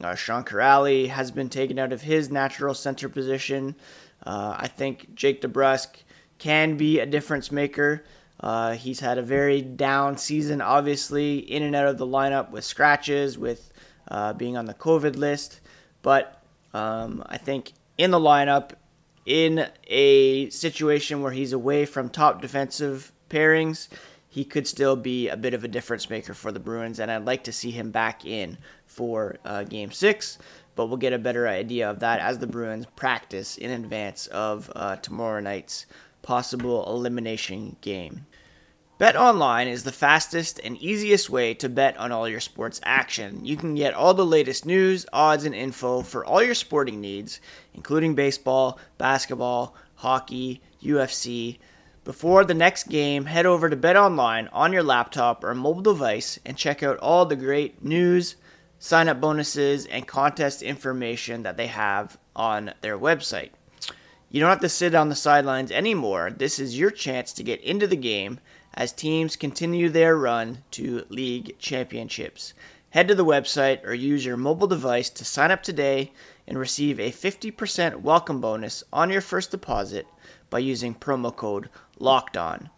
Uh, 0.02 0.16
Sean 0.16 0.44
Kuraly 0.44 1.08
has 1.08 1.32
been 1.32 1.50
taken 1.50 1.80
out 1.80 1.94
of 1.94 2.02
his 2.02 2.30
natural 2.30 2.74
center 2.74 3.08
position. 3.10 3.76
Uh, 4.26 4.56
I 4.60 4.68
think 4.68 5.16
Jake 5.16 5.42
DeBrusk 5.42 6.04
can 6.38 6.76
be 6.78 7.00
a 7.00 7.06
difference 7.06 7.52
maker. 7.52 8.04
Uh, 8.40 8.74
he's 8.74 9.00
had 9.00 9.18
a 9.18 9.24
very 9.24 9.62
down 9.62 10.18
season, 10.18 10.62
obviously, 10.62 11.38
in 11.38 11.64
and 11.64 11.76
out 11.76 11.88
of 11.88 11.98
the 11.98 12.06
lineup 12.06 12.52
with 12.52 12.64
scratches, 12.64 13.38
with 13.38 13.72
uh, 14.10 14.34
being 14.34 14.58
on 14.58 14.66
the 14.66 14.74
COVID 14.74 15.16
list. 15.16 15.62
But 16.02 16.44
um, 16.74 17.24
I 17.28 17.38
think 17.38 17.74
in 17.98 18.12
the 18.12 18.20
lineup, 18.20 18.74
in 19.28 19.68
a 19.88 20.50
situation 20.52 21.22
where 21.22 21.34
he's 21.34 21.52
away 21.52 21.86
from 21.86 22.10
top 22.10 22.42
defensive 22.42 23.12
pairings, 23.30 23.90
he 24.30 24.46
could 24.46 24.66
still 24.66 24.96
be 24.96 25.28
a 25.28 25.36
bit 25.36 25.54
of 25.54 25.66
a 25.66 25.68
difference 25.68 26.10
maker 26.10 26.34
for 26.34 26.50
the 26.50 26.62
Bruins, 26.62 26.98
and 26.98 27.12
I'd 27.12 27.26
like 27.26 27.44
to 27.44 27.52
see 27.52 27.72
him 27.72 27.92
back 27.92 28.26
in 28.26 28.58
for 28.86 29.36
uh, 29.44 29.64
Game 29.64 29.92
Six. 29.92 30.38
But 30.76 30.88
we'll 30.88 30.98
get 30.98 31.12
a 31.12 31.20
better 31.20 31.46
idea 31.46 31.90
of 31.90 32.00
that 32.00 32.22
as 32.22 32.40
the 32.40 32.48
Bruins 32.48 32.86
practice 32.96 33.58
in 33.58 33.70
advance 33.72 34.28
of 34.28 34.72
uh, 34.76 34.96
tomorrow 34.96 35.42
night's 35.42 35.88
possible 36.22 36.86
elimination 36.88 37.76
game. 37.82 38.27
Bet 38.98 39.16
online 39.16 39.68
is 39.68 39.84
the 39.84 39.92
fastest 39.92 40.60
and 40.64 40.76
easiest 40.78 41.30
way 41.30 41.54
to 41.54 41.70
bet 41.70 41.96
on 41.98 42.12
all 42.12 42.28
your 42.28 42.40
sports 42.40 42.82
action. 42.84 43.46
You 43.46 43.56
can 43.56 43.76
get 43.76 43.94
all 43.94 44.16
the 44.16 44.26
latest 44.26 44.66
news, 44.66 45.06
odds, 45.14 45.44
and 45.44 45.54
info 45.54 46.02
for 46.02 46.26
all 46.26 46.42
your 46.42 46.56
sporting 46.56 47.00
needs, 47.00 47.40
including 47.76 48.16
baseball, 48.16 48.80
basketball, 48.98 49.76
hockey, 49.98 50.62
UFC. 50.82 51.60
Before 52.06 52.44
the 52.44 52.56
next 52.56 52.86
game, 52.86 53.26
head 53.26 53.46
over 53.46 53.70
to 53.70 53.76
Bet 53.76 53.98
Online 53.98 54.48
on 54.52 54.74
your 54.74 54.82
laptop 54.82 55.44
or 55.44 55.54
mobile 55.54 55.84
device 55.84 56.40
and 56.44 56.58
check 56.58 56.82
out 56.82 56.98
all 56.98 57.28
the 57.28 57.36
great 57.36 57.84
news, 57.84 58.36
sign 58.80 59.08
up 59.10 59.22
bonuses, 59.22 59.86
and 59.86 60.08
contest 60.08 60.64
information 60.64 61.44
that 61.44 61.56
they 61.56 61.68
have 61.68 62.18
on 62.36 62.74
their 62.82 62.98
website. 62.98 63.52
You 64.32 64.40
don't 64.40 64.50
have 64.50 64.60
to 64.62 64.70
sit 64.70 64.96
on 64.96 65.10
the 65.10 65.16
sidelines 65.16 65.72
anymore. 65.72 66.32
This 66.36 66.58
is 66.58 66.80
your 66.80 66.90
chance 66.90 67.32
to 67.34 67.44
get 67.44 67.62
into 67.62 67.86
the 67.86 67.96
game 67.96 68.40
as 68.78 68.92
teams 68.94 69.36
continue 69.36 69.90
their 69.90 70.16
run 70.16 70.60
to 70.70 71.04
league 71.10 71.58
championships. 71.58 72.54
Head 72.92 73.08
to 73.08 73.16
the 73.16 73.26
website 73.26 73.84
or 73.84 73.94
use 73.96 74.24
your 74.24 74.38
mobile 74.38 74.68
device 74.68 75.10
to 75.10 75.26
sign 75.26 75.50
up 75.50 75.64
today 75.64 76.14
and 76.48 76.60
receive 76.60 77.00
a 77.00 77.12
50% 77.12 78.02
welcome 78.02 78.40
bonus 78.40 78.84
on 78.94 79.10
your 79.10 79.20
first 79.20 79.50
deposit 79.50 80.06
by 80.52 80.60
using 80.60 80.94
promo 80.94 81.36
code 81.36 81.70
LOCKED 81.98 82.38
ON. 82.38 82.70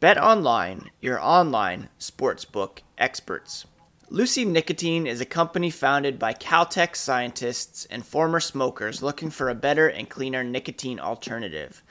Bet 0.00 0.18
online, 0.18 0.90
your 1.02 1.20
online 1.20 1.90
sportsbook 2.00 2.78
experts. 2.96 3.66
Lucy 4.08 4.44
Nicotine 4.44 5.06
is 5.06 5.20
a 5.20 5.26
company 5.26 5.70
founded 5.70 6.18
by 6.18 6.32
Caltech 6.32 6.96
scientists 6.96 7.86
and 7.90 8.04
former 8.04 8.40
smokers 8.40 9.02
looking 9.02 9.30
for 9.30 9.48
a 9.48 9.54
better 9.54 9.86
and 9.86 10.08
cleaner 10.08 10.42
nicotine 10.42 10.98
alternative. 10.98 11.82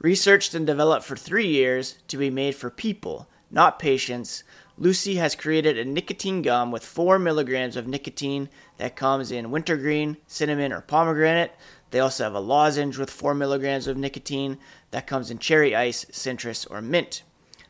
Researched 0.00 0.54
and 0.54 0.66
developed 0.66 1.04
for 1.04 1.16
three 1.16 1.48
years 1.48 1.98
to 2.08 2.16
be 2.16 2.30
made 2.30 2.54
for 2.54 2.70
people, 2.70 3.28
not 3.50 3.78
patients, 3.78 4.44
Lucy 4.80 5.16
has 5.16 5.34
created 5.34 5.76
a 5.76 5.84
nicotine 5.84 6.40
gum 6.40 6.70
with 6.70 6.84
4 6.84 7.18
milligrams 7.18 7.74
of 7.74 7.88
nicotine 7.88 8.48
that 8.76 8.94
comes 8.94 9.32
in 9.32 9.50
wintergreen, 9.50 10.18
cinnamon, 10.28 10.72
or 10.72 10.80
pomegranate. 10.80 11.52
They 11.90 11.98
also 11.98 12.22
have 12.22 12.34
a 12.34 12.40
lozenge 12.40 12.96
with 12.96 13.10
4 13.10 13.34
milligrams 13.34 13.88
of 13.88 13.96
nicotine 13.96 14.56
that 14.92 15.08
comes 15.08 15.32
in 15.32 15.38
cherry 15.38 15.74
ice, 15.74 16.06
citrus, 16.12 16.64
or 16.64 16.80
mint. 16.80 17.24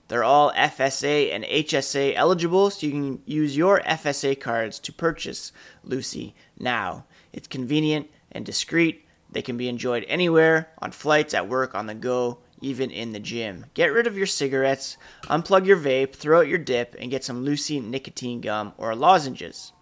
They're 0.09 0.25
all 0.25 0.53
FSA 0.53 1.35
and 1.35 1.45
HSA 1.45 2.15
eligible, 2.15 2.69
so 2.69 2.87
you 2.87 2.93
can 2.93 3.23
use 3.25 3.57
your 3.57 3.81
FSA 3.81 4.39
cards 4.39 4.79
to 4.81 4.93
purchase 4.93 5.51
Lucy 5.83 6.35
now. 6.59 7.07
It's 7.33 7.49
convenient 7.49 8.11
and 8.31 8.45
discreet. 8.45 9.07
They 9.31 9.43
can 9.43 9.57
be 9.57 9.69
enjoyed 9.69 10.05
anywhere, 10.09 10.71
on 10.79 10.91
flights, 10.93 11.35
at 11.35 11.49
work, 11.49 11.75
on 11.75 11.87
the 11.87 11.95
go, 11.95 12.39
even 12.61 12.91
in 12.91 13.13
the 13.13 13.21
gym. 13.21 13.67
Get 13.75 13.93
rid 13.93 14.07
of 14.07 14.17
your 14.17 14.27
cigarettes, 14.27 14.97
unplug 15.25 15.67
your 15.67 15.77
vape, 15.77 16.15
throw 16.15 16.41
out 16.41 16.49
your 16.49 16.59
dip, 16.59 16.97
and 16.99 17.11
get 17.11 17.25
some 17.25 17.45
Lucy 17.45 17.81
nicotine 17.81 18.41
gum 18.41 18.73
or 18.77 18.95
lozenges. 18.95 19.73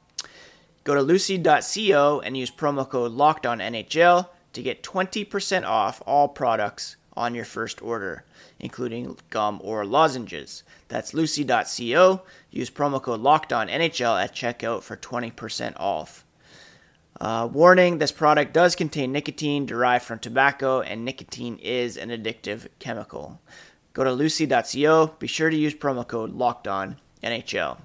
Go 0.85 0.95
to 0.95 1.03
lucy.co 1.03 2.21
and 2.21 2.37
use 2.37 2.51
promo 2.51 2.89
code 2.89 3.13
LOCKEDONNHL 3.13 4.29
to 4.53 4.63
get 4.63 4.83
20% 4.83 5.65
off 5.65 6.03
all 6.07 6.29
products 6.29 6.97
on 7.17 7.35
your 7.35 7.45
first 7.45 7.81
order, 7.83 8.25
including 8.61 9.17
gum 9.31 9.61
or 9.65 9.87
lozenges. 9.87 10.63
That's 10.89 11.15
lucy.co. 11.15 12.23
Use 12.51 12.71
promo 12.71 13.03
code 13.03 13.21
LOCKEDONNHL 13.21 14.23
at 14.23 14.35
checkout 14.35 14.83
for 14.83 14.97
20% 14.97 15.75
off. 15.81 16.26
Uh, 17.21 17.49
warning 17.51 17.99
this 17.99 18.13
product 18.13 18.53
does 18.53 18.77
contain 18.77 19.13
nicotine 19.13 19.65
derived 19.65 20.05
from 20.05 20.19
tobacco, 20.19 20.81
and 20.81 21.05
nicotine 21.05 21.59
is 21.59 21.97
an 21.97 22.11
addictive 22.11 22.69
chemical. 22.79 23.41
Go 23.95 24.05
to 24.05 24.13
lucy.co. 24.13 25.15
Be 25.19 25.27
sure 25.27 25.49
to 25.49 25.57
use 25.57 25.75
promo 25.75 26.07
code 26.07 26.33
Locked 26.33 26.69
On 26.69 26.97
NHL. 27.23 27.79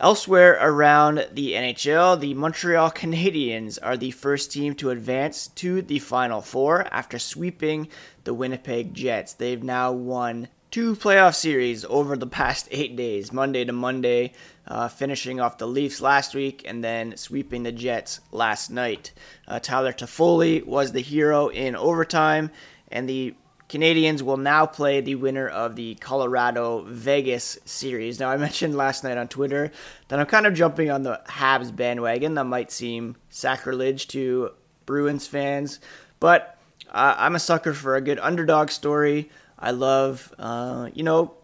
Elsewhere 0.00 0.58
around 0.60 1.28
the 1.32 1.52
NHL, 1.52 2.18
the 2.18 2.34
Montreal 2.34 2.90
Canadiens 2.92 3.78
are 3.82 3.96
the 3.96 4.10
first 4.10 4.52
team 4.52 4.74
to 4.76 4.90
advance 4.90 5.48
to 5.48 5.82
the 5.82 5.98
Final 5.98 6.40
Four 6.40 6.86
after 6.92 7.18
sweeping 7.18 7.88
the 8.24 8.34
Winnipeg 8.34 8.94
Jets. 8.94 9.32
They've 9.32 9.62
now 9.62 9.92
won 9.92 10.48
two 10.70 10.94
playoff 10.94 11.34
series 11.34 11.84
over 11.86 12.16
the 12.16 12.26
past 12.26 12.68
eight 12.70 12.96
days, 12.96 13.32
Monday 13.32 13.64
to 13.64 13.72
Monday, 13.72 14.32
uh, 14.66 14.88
finishing 14.88 15.40
off 15.40 15.58
the 15.58 15.66
Leafs 15.66 16.00
last 16.00 16.34
week 16.34 16.62
and 16.66 16.84
then 16.84 17.16
sweeping 17.16 17.62
the 17.62 17.72
Jets 17.72 18.20
last 18.32 18.70
night. 18.70 19.12
Uh, 19.46 19.58
Tyler 19.58 19.92
Toffoli 19.92 20.64
was 20.64 20.92
the 20.92 21.00
hero 21.00 21.48
in 21.48 21.74
overtime, 21.74 22.50
and 22.90 23.08
the 23.08 23.34
Canadiens 23.68 24.22
will 24.22 24.36
now 24.36 24.64
play 24.66 25.00
the 25.00 25.14
winner 25.14 25.46
of 25.46 25.76
the 25.76 25.94
Colorado 25.96 26.84
Vegas 26.86 27.58
series. 27.64 28.20
Now, 28.20 28.30
I 28.30 28.36
mentioned 28.38 28.76
last 28.76 29.04
night 29.04 29.18
on 29.18 29.28
Twitter 29.28 29.70
that 30.08 30.18
I'm 30.18 30.26
kind 30.26 30.46
of 30.46 30.54
jumping 30.54 30.90
on 30.90 31.02
the 31.02 31.20
Habs 31.26 31.74
bandwagon. 31.74 32.34
That 32.34 32.44
might 32.44 32.70
seem 32.70 33.16
sacrilege 33.30 34.08
to 34.08 34.50
Bruins 34.86 35.26
fans, 35.26 35.80
but 36.20 36.58
uh, 36.90 37.14
I'm 37.18 37.34
a 37.34 37.40
sucker 37.40 37.74
for 37.74 37.96
a 37.96 38.00
good 38.00 38.18
underdog 38.18 38.70
story. 38.70 39.30
I 39.58 39.72
love, 39.72 40.32
uh, 40.38 40.90
you 40.94 41.02
know, 41.02 41.34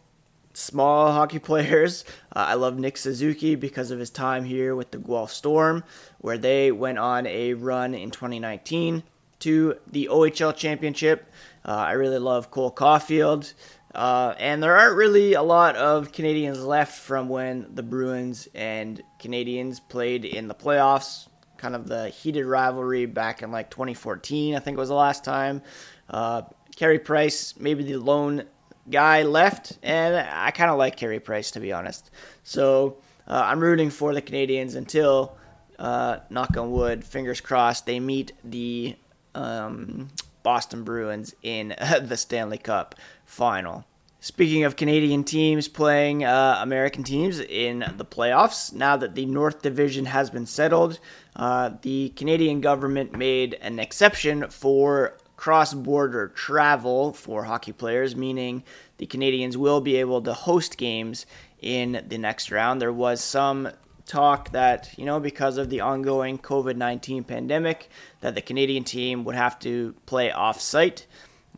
small 0.52 1.12
hockey 1.12 1.38
players. 1.50 2.04
Uh, 2.34 2.46
I 2.48 2.54
love 2.54 2.78
Nick 2.78 2.96
Suzuki 2.96 3.54
because 3.54 3.90
of 3.90 3.98
his 3.98 4.10
time 4.10 4.44
here 4.44 4.74
with 4.74 4.90
the 4.90 4.98
Guelph 4.98 5.32
Storm, 5.32 5.84
where 6.18 6.38
they 6.38 6.72
went 6.72 6.98
on 6.98 7.26
a 7.26 7.54
run 7.54 7.94
in 7.94 8.10
2019 8.10 9.02
to 9.40 9.76
the 9.86 10.08
OHL 10.10 10.56
Championship. 10.56 11.30
Uh, 11.64 11.72
I 11.72 11.92
really 11.92 12.18
love 12.18 12.50
Cole 12.50 12.72
Caufield. 12.72 13.52
Uh, 13.94 14.34
and 14.38 14.62
there 14.62 14.76
aren't 14.76 14.96
really 14.96 15.34
a 15.34 15.42
lot 15.42 15.76
of 15.76 16.10
Canadiens 16.10 16.64
left 16.64 16.98
from 16.98 17.28
when 17.28 17.66
the 17.74 17.82
Bruins 17.82 18.48
and 18.54 19.00
Canadiens 19.20 19.80
played 19.88 20.24
in 20.24 20.48
the 20.48 20.54
playoffs. 20.54 21.28
Kind 21.58 21.76
of 21.76 21.86
the 21.86 22.08
heated 22.08 22.44
rivalry 22.44 23.06
back 23.06 23.42
in 23.42 23.52
like 23.52 23.70
2014, 23.70 24.56
I 24.56 24.58
think 24.58 24.76
was 24.76 24.88
the 24.88 24.96
last 24.96 25.24
time. 25.24 25.62
Carey 26.74 26.98
Price, 26.98 27.54
maybe 27.58 27.84
the 27.84 27.96
lone 27.96 28.44
guy 28.90 29.22
left, 29.22 29.78
and 29.82 30.16
I 30.16 30.50
kind 30.50 30.70
of 30.70 30.78
like 30.78 30.96
Carey 30.96 31.20
Price 31.20 31.50
to 31.52 31.60
be 31.60 31.72
honest. 31.72 32.10
So 32.42 32.98
uh, 33.26 33.42
I'm 33.46 33.60
rooting 33.60 33.90
for 33.90 34.12
the 34.14 34.22
Canadiens 34.22 34.76
until, 34.76 35.36
uh, 35.78 36.18
knock 36.30 36.56
on 36.56 36.70
wood, 36.70 37.04
fingers 37.04 37.40
crossed, 37.40 37.86
they 37.86 38.00
meet 38.00 38.32
the 38.44 38.96
um, 39.34 40.10
Boston 40.42 40.84
Bruins 40.84 41.34
in 41.42 41.74
the 42.00 42.16
Stanley 42.16 42.58
Cup 42.58 42.94
final. 43.24 43.84
Speaking 44.20 44.64
of 44.64 44.76
Canadian 44.76 45.22
teams 45.22 45.68
playing 45.68 46.24
uh, 46.24 46.58
American 46.62 47.04
teams 47.04 47.40
in 47.40 47.84
the 47.98 48.06
playoffs, 48.06 48.72
now 48.72 48.96
that 48.96 49.14
the 49.14 49.26
North 49.26 49.60
Division 49.60 50.06
has 50.06 50.30
been 50.30 50.46
settled, 50.46 50.98
uh, 51.36 51.72
the 51.82 52.08
Canadian 52.16 52.62
government 52.62 53.12
made 53.12 53.52
an 53.60 53.78
exception 53.78 54.48
for 54.48 55.18
cross 55.36 55.74
border 55.74 56.28
travel 56.28 57.12
for 57.12 57.44
hockey 57.44 57.72
players, 57.72 58.14
meaning 58.14 58.62
the 58.98 59.06
Canadiens 59.06 59.56
will 59.56 59.80
be 59.80 59.96
able 59.96 60.22
to 60.22 60.32
host 60.32 60.76
games 60.76 61.26
in 61.60 62.04
the 62.08 62.18
next 62.18 62.50
round. 62.50 62.80
There 62.80 62.92
was 62.92 63.22
some 63.22 63.70
talk 64.06 64.50
that, 64.50 64.90
you 64.96 65.04
know, 65.04 65.18
because 65.18 65.56
of 65.56 65.70
the 65.70 65.80
ongoing 65.80 66.38
COVID 66.38 66.76
19 66.76 67.24
pandemic, 67.24 67.88
that 68.20 68.34
the 68.34 68.42
Canadian 68.42 68.84
team 68.84 69.24
would 69.24 69.34
have 69.34 69.58
to 69.60 69.94
play 70.06 70.30
off 70.30 70.60
site 70.60 71.06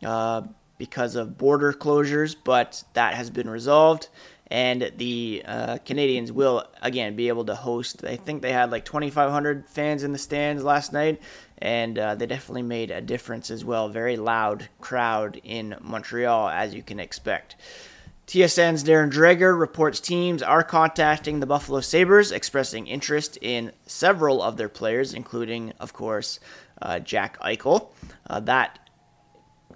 uh, 0.03 0.41
because 0.77 1.15
of 1.15 1.37
border 1.37 1.73
closures, 1.73 2.35
but 2.41 2.83
that 2.93 3.13
has 3.15 3.29
been 3.29 3.49
resolved. 3.49 4.09
And 4.49 4.93
the 4.95 5.43
uh, 5.45 5.77
Canadiens 5.85 6.31
will 6.31 6.65
again 6.81 7.17
be 7.17 7.27
able 7.27 7.43
to 7.45 7.55
host. 7.55 8.05
I 8.05 8.15
think 8.15 8.41
they 8.41 8.53
had 8.53 8.71
like 8.71 8.85
2,500 8.85 9.67
fans 9.67 10.03
in 10.03 10.13
the 10.13 10.17
stands 10.17 10.63
last 10.63 10.93
night, 10.93 11.21
and 11.59 11.97
uh, 11.97 12.15
they 12.15 12.25
definitely 12.25 12.61
made 12.61 12.91
a 12.91 13.01
difference 13.01 13.49
as 13.49 13.65
well. 13.65 13.89
Very 13.89 14.17
loud 14.17 14.69
crowd 14.79 15.39
in 15.43 15.75
Montreal, 15.81 16.49
as 16.49 16.73
you 16.73 16.83
can 16.83 16.99
expect. 16.99 17.55
TSN's 18.27 18.83
Darren 18.83 19.09
Dreger 19.09 19.57
reports 19.57 20.01
teams 20.01 20.43
are 20.43 20.61
contacting 20.61 21.39
the 21.39 21.45
Buffalo 21.45 21.79
Sabres, 21.79 22.33
expressing 22.33 22.85
interest 22.85 23.37
in 23.41 23.71
several 23.85 24.41
of 24.43 24.57
their 24.57 24.67
players, 24.67 25.13
including, 25.13 25.71
of 25.79 25.93
course, 25.93 26.41
uh, 26.81 26.99
Jack 26.99 27.39
Eichel. 27.39 27.89
Uh, 28.29 28.41
that 28.41 28.79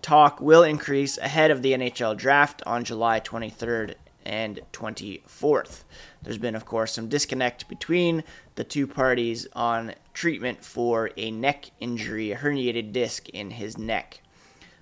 talk 0.01 0.41
will 0.41 0.63
increase 0.63 1.17
ahead 1.17 1.49
of 1.49 1.61
the 1.61 1.71
NHL 1.71 2.17
draft 2.17 2.61
on 2.65 2.83
July 2.83 3.21
23rd 3.21 3.95
and 4.25 4.61
24th. 4.73 5.83
There's 6.21 6.37
been, 6.37 6.55
of 6.55 6.65
course, 6.65 6.93
some 6.93 7.07
disconnect 7.07 7.67
between 7.67 8.23
the 8.55 8.63
two 8.63 8.87
parties 8.87 9.47
on 9.53 9.93
treatment 10.13 10.63
for 10.63 11.11
a 11.17 11.31
neck 11.31 11.71
injury, 11.79 12.31
a 12.31 12.37
herniated 12.37 12.91
disc 12.91 13.29
in 13.29 13.51
his 13.51 13.77
neck. 13.77 14.21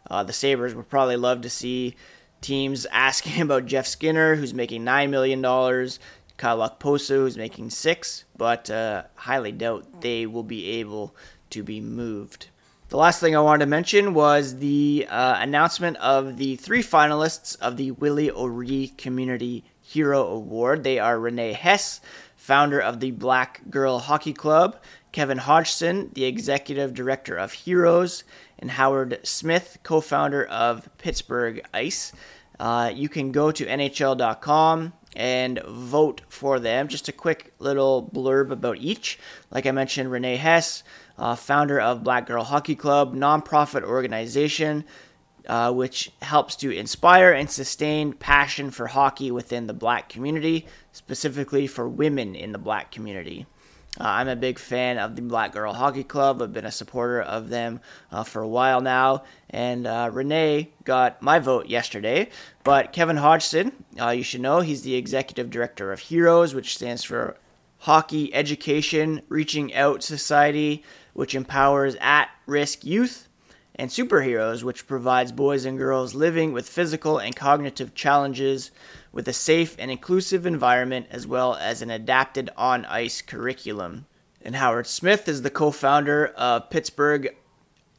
Uh, 0.10 0.24
the 0.24 0.34
Sabres 0.34 0.76
would 0.76 0.90
probably 0.90 1.18
love 1.18 1.42
to 1.42 1.50
see 1.50 1.96
teams 2.42 2.86
asking 2.92 3.42
about 3.42 3.66
Jeff 3.66 3.88
Skinner, 3.88 4.36
who's 4.36 4.54
making 4.54 4.84
$9 4.84 5.10
million, 5.10 5.42
Kyle 5.42 6.70
Okposo, 6.70 7.18
who's 7.18 7.38
making 7.38 7.70
6 7.70 8.26
but 8.40 8.70
uh, 8.72 9.04
highly 9.16 9.52
doubt 9.52 10.02
they 10.02 10.26
will 10.26 10.44
be 10.44 10.80
able 10.80 11.14
to 11.52 11.62
be 11.62 11.82
moved. 11.82 12.48
The 12.90 12.98
last 12.98 13.20
thing 13.20 13.36
I 13.36 13.40
wanted 13.42 13.66
to 13.66 13.70
mention 13.70 14.16
was 14.16 14.58
the 14.58 15.06
uh, 15.08 15.38
announcement 15.40 15.98
of 15.98 16.38
the 16.38 16.56
three 16.56 16.82
finalists 16.82 17.56
of 17.60 17.78
the 17.78 17.92
Willie 17.92 18.32
O'Ree 18.32 18.88
Community 18.88 19.64
Hero 19.80 20.26
Award. 20.26 20.84
They 20.84 20.98
are 20.98 21.20
Renee 21.20 21.54
Hess, 21.54 22.02
founder 22.36 22.80
of 22.80 23.00
the 23.00 23.12
Black 23.12 23.62
Girl 23.70 24.00
Hockey 24.00 24.34
Club, 24.34 24.76
Kevin 25.12 25.38
Hodgson, 25.38 26.10
the 26.14 26.26
executive 26.26 26.96
director 26.96 27.38
of 27.38 27.54
Heroes, 27.54 28.24
and 28.58 28.72
Howard 28.72 29.20
Smith, 29.22 29.78
co 29.84 30.02
founder 30.02 30.44
of 30.44 30.90
Pittsburgh 30.98 31.64
Ice. 31.72 32.12
Uh, 32.60 32.92
you 32.92 33.08
can 33.08 33.32
go 33.32 33.52
to 33.52 33.68
NHL.com 33.68 34.94
and 35.16 35.62
vote 35.68 36.22
for 36.30 36.60
them. 36.60 36.88
Just 36.88 37.10
a 37.10 37.14
quick 37.14 37.54
little 37.60 38.10
blurb 38.14 38.52
about 38.52 38.78
each. 38.78 39.20
Like 39.52 39.66
I 39.66 39.72
mentioned, 39.72 40.12
Renee 40.12 40.38
Hess, 40.38 40.84
uh, 41.18 41.36
founder 41.36 41.80
of 41.80 42.04
Black 42.04 42.26
Girl 42.26 42.44
Hockey 42.44 42.76
Club, 42.76 43.16
nonprofit 43.16 43.84
organization 43.84 44.86
uh, 45.50 45.72
which 45.72 46.12
helps 46.22 46.56
to 46.58 46.72
inspire 46.72 47.32
and 47.32 47.50
sustain 47.50 48.14
passion 48.14 48.70
for 48.70 48.88
hockey 48.88 49.32
within 49.32 49.66
the 49.66 49.74
black 49.74 50.08
community, 50.08 50.68
specifically 50.92 51.66
for 51.66 51.90
women 51.90 52.36
in 52.36 52.52
the 52.52 52.60
black 52.60 52.92
community. 52.92 53.48
Uh, 54.00 54.04
I'm 54.06 54.30
a 54.30 54.36
big 54.36 54.60
fan 54.60 54.98
of 54.98 55.16
the 55.16 55.22
Black 55.22 55.52
Girl 55.52 55.74
Hockey 55.74 56.06
Club. 56.06 56.42
I've 56.42 56.54
been 56.54 56.66
a 56.66 56.72
supporter 56.72 57.22
of 57.22 57.50
them 57.50 57.82
uh, 58.12 58.24
for 58.24 58.42
a 58.42 58.48
while 58.48 58.80
now. 58.80 59.24
And 59.50 59.86
uh, 59.86 60.10
Renee 60.14 60.70
got 60.86 61.22
my 61.22 61.40
vote 61.40 61.68
yesterday. 61.68 62.30
But 62.64 62.94
Kevin 62.94 63.18
Hodgson, 63.18 63.74
uh, 64.00 64.12
you 64.12 64.24
should 64.24 64.42
know, 64.42 64.62
he's 64.62 64.84
the 64.84 64.96
executive 64.96 65.50
director 65.50 65.92
of 65.92 66.00
Heroes, 66.00 66.56
which 66.56 66.76
stands 66.76 67.04
for 67.04 67.36
Hockey 67.80 68.34
Education 68.34 69.22
Reaching 69.28 69.74
Out 69.74 70.02
Society, 70.02 70.82
which 71.14 71.36
empowers 71.36 71.96
at 72.00 72.30
risk 72.46 72.86
youth 72.86 73.28
and 73.76 73.90
Superheroes, 73.90 74.64
which 74.64 74.88
provides 74.88 75.32
boys 75.32 75.66
and 75.66 75.78
girls 75.78 76.14
living 76.14 76.54
with 76.54 76.70
physical 76.70 77.18
and 77.18 77.36
cognitive 77.36 77.96
challenges 77.96 78.72
with 79.12 79.28
a 79.28 79.34
safe 79.34 79.76
and 79.80 79.90
inclusive 79.90 80.46
environment 80.46 81.08
as 81.10 81.26
well 81.26 81.56
as 81.56 81.82
an 81.82 81.90
adapted 81.90 82.50
on 82.56 82.86
ice 82.86 83.22
curriculum. 83.22 84.06
And 84.42 84.56
Howard 84.56 84.88
Smith 84.88 85.28
is 85.28 85.42
the 85.42 85.50
co 85.50 85.72
founder 85.72 86.28
of 86.28 86.70
Pittsburgh 86.70 87.36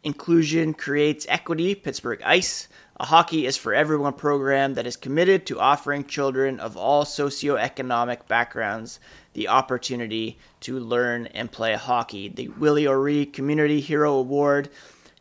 Inclusion 0.02 0.72
Creates 0.72 1.26
Equity, 1.28 1.74
Pittsburgh 1.74 2.22
Ice, 2.24 2.68
a 3.00 3.06
Hockey 3.06 3.46
is 3.46 3.56
for 3.56 3.72
Everyone 3.72 4.12
program 4.12 4.74
that 4.74 4.86
is 4.86 4.94
committed 4.94 5.46
to 5.46 5.58
offering 5.58 6.04
children 6.04 6.60
of 6.60 6.76
all 6.76 7.04
socioeconomic 7.04 8.28
backgrounds 8.28 9.00
the 9.32 9.48
opportunity 9.48 10.38
to 10.60 10.78
learn 10.78 11.26
and 11.28 11.50
play 11.50 11.74
hockey. 11.76 12.28
The 12.28 12.48
Willie 12.48 12.86
O'Ree 12.86 13.24
Community 13.24 13.80
Hero 13.80 14.16
Award 14.16 14.68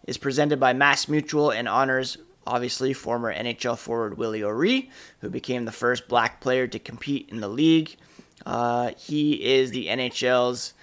is 0.05 0.17
presented 0.17 0.59
by 0.59 0.73
Mass 0.73 1.07
Mutual 1.07 1.51
and 1.51 1.69
honors 1.69 2.17
obviously 2.45 2.93
former 2.93 3.33
NHL 3.33 3.77
forward 3.77 4.17
Willie 4.17 4.43
O'Ree, 4.43 4.89
who 5.19 5.29
became 5.29 5.65
the 5.65 5.71
first 5.71 6.07
black 6.07 6.41
player 6.41 6.67
to 6.67 6.79
compete 6.79 7.29
in 7.29 7.39
the 7.39 7.47
league. 7.47 7.95
Uh, 8.45 8.91
he 8.97 9.33
is 9.43 9.71
the 9.71 9.87
NHL's 9.87 10.73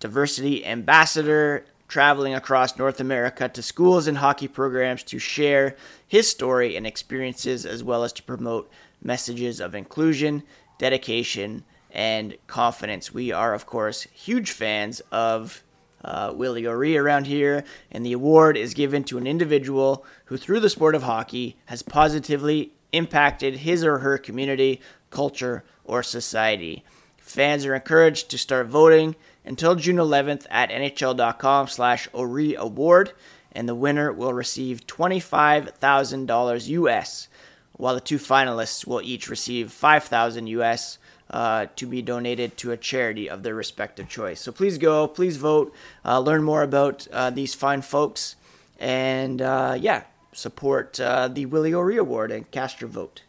diversity 0.00 0.66
ambassador, 0.66 1.64
traveling 1.88 2.34
across 2.34 2.78
North 2.78 3.00
America 3.00 3.48
to 3.48 3.62
schools 3.62 4.06
and 4.06 4.18
hockey 4.18 4.48
programs 4.48 5.02
to 5.04 5.18
share 5.18 5.76
his 6.06 6.28
story 6.28 6.74
and 6.76 6.86
experiences, 6.86 7.64
as 7.66 7.84
well 7.84 8.02
as 8.02 8.12
to 8.14 8.22
promote 8.22 8.70
messages 9.02 9.60
of 9.60 9.74
inclusion, 9.74 10.42
dedication, 10.78 11.64
and 11.90 12.36
confidence. 12.46 13.12
We 13.12 13.30
are, 13.30 13.54
of 13.54 13.66
course, 13.66 14.04
huge 14.12 14.50
fans 14.50 15.00
of 15.12 15.62
uh, 16.04 16.32
Willie 16.34 16.66
O'Ree 16.66 16.96
around 16.96 17.26
here, 17.26 17.64
and 17.90 18.04
the 18.04 18.12
award 18.12 18.56
is 18.56 18.74
given 18.74 19.04
to 19.04 19.18
an 19.18 19.26
individual 19.26 20.04
who, 20.26 20.36
through 20.36 20.60
the 20.60 20.70
sport 20.70 20.94
of 20.94 21.02
hockey, 21.04 21.56
has 21.66 21.82
positively 21.82 22.72
impacted 22.92 23.58
his 23.58 23.84
or 23.84 23.98
her 23.98 24.18
community, 24.18 24.80
culture, 25.10 25.64
or 25.84 26.02
society. 26.02 26.84
Fans 27.18 27.64
are 27.64 27.74
encouraged 27.74 28.30
to 28.30 28.38
start 28.38 28.66
voting 28.66 29.16
until 29.44 29.74
June 29.74 29.96
11th 29.96 30.46
at 30.50 30.70
nhl.com 30.70 31.68
slash 31.68 32.08
O'Ree 32.14 32.54
Award, 32.56 33.12
and 33.52 33.68
the 33.68 33.74
winner 33.74 34.12
will 34.12 34.32
receive 34.32 34.86
$25,000 34.86 36.68
US, 36.68 37.28
while 37.72 37.94
the 37.94 38.00
two 38.00 38.18
finalists 38.18 38.86
will 38.86 39.02
each 39.02 39.28
receive 39.28 39.72
5,000 39.72 40.46
US 40.48 40.98
uh, 41.32 41.66
to 41.76 41.86
be 41.86 42.02
donated 42.02 42.56
to 42.58 42.72
a 42.72 42.76
charity 42.76 43.28
of 43.28 43.42
their 43.42 43.54
respective 43.54 44.08
choice. 44.08 44.40
So 44.40 44.52
please 44.52 44.78
go, 44.78 45.08
please 45.08 45.36
vote, 45.36 45.74
uh, 46.04 46.20
learn 46.20 46.42
more 46.42 46.62
about 46.62 47.08
uh, 47.12 47.30
these 47.30 47.54
fine 47.54 47.82
folks, 47.82 48.36
and 48.78 49.40
uh, 49.40 49.76
yeah, 49.78 50.04
support 50.32 51.00
uh, 51.00 51.28
the 51.28 51.46
Willie 51.46 51.74
O'Ree 51.74 51.96
Award 51.96 52.30
and 52.30 52.50
cast 52.50 52.80
your 52.80 52.90
vote. 52.90 53.22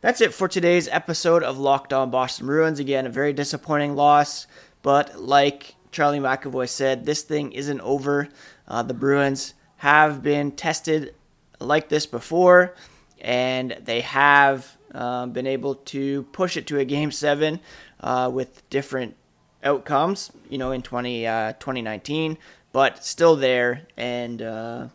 That's 0.00 0.20
it 0.20 0.32
for 0.32 0.48
today's 0.48 0.88
episode 0.88 1.42
of 1.42 1.58
Locked 1.58 1.92
On 1.92 2.10
Boston 2.10 2.46
Bruins. 2.46 2.78
Again, 2.78 3.06
a 3.06 3.10
very 3.10 3.32
disappointing 3.32 3.96
loss, 3.96 4.46
but 4.82 5.20
like 5.20 5.74
Charlie 5.92 6.20
McAvoy 6.20 6.68
said, 6.68 7.04
this 7.04 7.22
thing 7.22 7.52
isn't 7.52 7.80
over. 7.80 8.28
Uh, 8.66 8.82
the 8.82 8.94
Bruins 8.94 9.54
have 9.78 10.22
been 10.22 10.52
tested 10.52 11.14
like 11.58 11.88
this 11.88 12.06
before, 12.06 12.74
and 13.20 13.76
they 13.82 14.00
have 14.00 14.78
uh, 14.94 15.26
been 15.26 15.46
able 15.46 15.74
to 15.74 16.24
push 16.24 16.56
it 16.56 16.66
to 16.68 16.78
a 16.78 16.84
game 16.84 17.10
seven 17.12 17.60
uh, 18.00 18.30
with 18.32 18.68
different 18.70 19.16
outcomes, 19.62 20.30
you 20.48 20.58
know, 20.58 20.72
in 20.72 20.82
20, 20.82 21.26
uh, 21.26 21.52
2019, 21.54 22.38
but 22.72 23.04
still 23.04 23.36
there. 23.36 23.86
And 23.96 24.42
uh, 24.42 24.88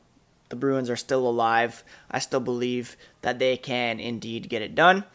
the 0.49 0.55
Bruins 0.55 0.89
are 0.89 0.95
still 0.95 1.27
alive. 1.27 1.83
I 2.09 2.19
still 2.19 2.39
believe 2.39 2.97
that 3.21 3.39
they 3.39 3.57
can 3.57 3.99
indeed 3.99 4.49
get 4.49 4.61
it 4.61 4.75
done. 4.75 5.05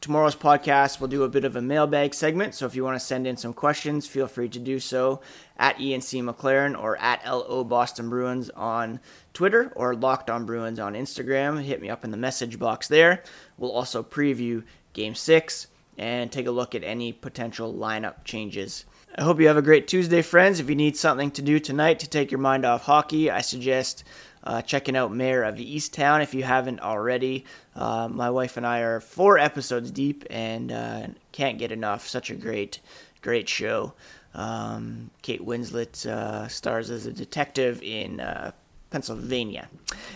Tomorrow's 0.00 0.36
podcast, 0.36 1.00
we'll 1.00 1.08
do 1.08 1.24
a 1.24 1.28
bit 1.28 1.44
of 1.44 1.56
a 1.56 1.60
mailbag 1.60 2.14
segment. 2.14 2.54
So 2.54 2.66
if 2.66 2.76
you 2.76 2.84
want 2.84 2.94
to 2.94 3.04
send 3.04 3.26
in 3.26 3.36
some 3.36 3.52
questions, 3.52 4.06
feel 4.06 4.28
free 4.28 4.48
to 4.50 4.60
do 4.60 4.78
so 4.78 5.20
at 5.56 5.80
Ian 5.80 6.00
C. 6.00 6.22
McLaren 6.22 6.80
or 6.80 6.96
at 6.98 7.26
LO 7.26 7.64
Boston 7.64 8.08
Bruins 8.08 8.48
on 8.50 9.00
Twitter 9.34 9.72
or 9.74 9.96
Locked 9.96 10.30
On 10.30 10.46
Bruins 10.46 10.78
on 10.78 10.94
Instagram. 10.94 11.60
Hit 11.64 11.82
me 11.82 11.90
up 11.90 12.04
in 12.04 12.12
the 12.12 12.16
message 12.16 12.60
box 12.60 12.86
there. 12.86 13.24
We'll 13.56 13.72
also 13.72 14.04
preview 14.04 14.62
Game 14.92 15.16
6 15.16 15.66
and 15.98 16.30
take 16.30 16.46
a 16.46 16.52
look 16.52 16.76
at 16.76 16.84
any 16.84 17.12
potential 17.12 17.74
lineup 17.74 18.22
changes. 18.24 18.84
I 19.16 19.22
hope 19.22 19.40
you 19.40 19.48
have 19.48 19.56
a 19.56 19.62
great 19.62 19.88
Tuesday, 19.88 20.22
friends. 20.22 20.60
If 20.60 20.68
you 20.68 20.76
need 20.76 20.96
something 20.96 21.32
to 21.32 21.42
do 21.42 21.58
tonight 21.58 21.98
to 21.98 22.08
take 22.08 22.30
your 22.30 22.38
mind 22.38 22.64
off 22.64 22.84
hockey, 22.84 23.32
I 23.32 23.40
suggest 23.40 24.04
uh, 24.48 24.62
checking 24.62 24.96
out 24.96 25.12
Mare 25.12 25.44
of 25.44 25.56
Easttown 25.56 26.22
if 26.22 26.32
you 26.32 26.42
haven't 26.42 26.80
already. 26.80 27.44
Uh, 27.76 28.08
my 28.08 28.30
wife 28.30 28.56
and 28.56 28.66
I 28.66 28.80
are 28.80 28.98
four 28.98 29.36
episodes 29.36 29.90
deep 29.90 30.24
and 30.30 30.72
uh, 30.72 31.06
can't 31.32 31.58
get 31.58 31.70
enough. 31.70 32.08
Such 32.08 32.30
a 32.30 32.34
great, 32.34 32.80
great 33.20 33.46
show. 33.46 33.92
Um, 34.34 35.10
Kate 35.20 35.44
Winslet 35.44 36.06
uh, 36.06 36.48
stars 36.48 36.90
as 36.90 37.04
a 37.04 37.12
detective 37.12 37.82
in 37.82 38.20
uh, 38.20 38.52
Pennsylvania. 38.88 39.68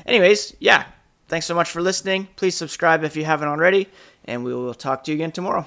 Anyways, 0.07 0.57
yeah, 0.59 0.87
thanks 1.29 1.45
so 1.45 1.55
much 1.55 1.69
for 1.69 1.83
listening. 1.83 2.29
Please 2.37 2.55
subscribe 2.55 3.05
if 3.05 3.17
you 3.17 3.27
haven't 3.27 3.49
already, 3.49 3.87
and 4.25 4.45
we 4.45 4.55
will 4.55 4.75
talk 4.75 5.05
to 5.05 5.11
you 5.11 5.17
again 5.17 5.33
tomorrow. 5.33 5.67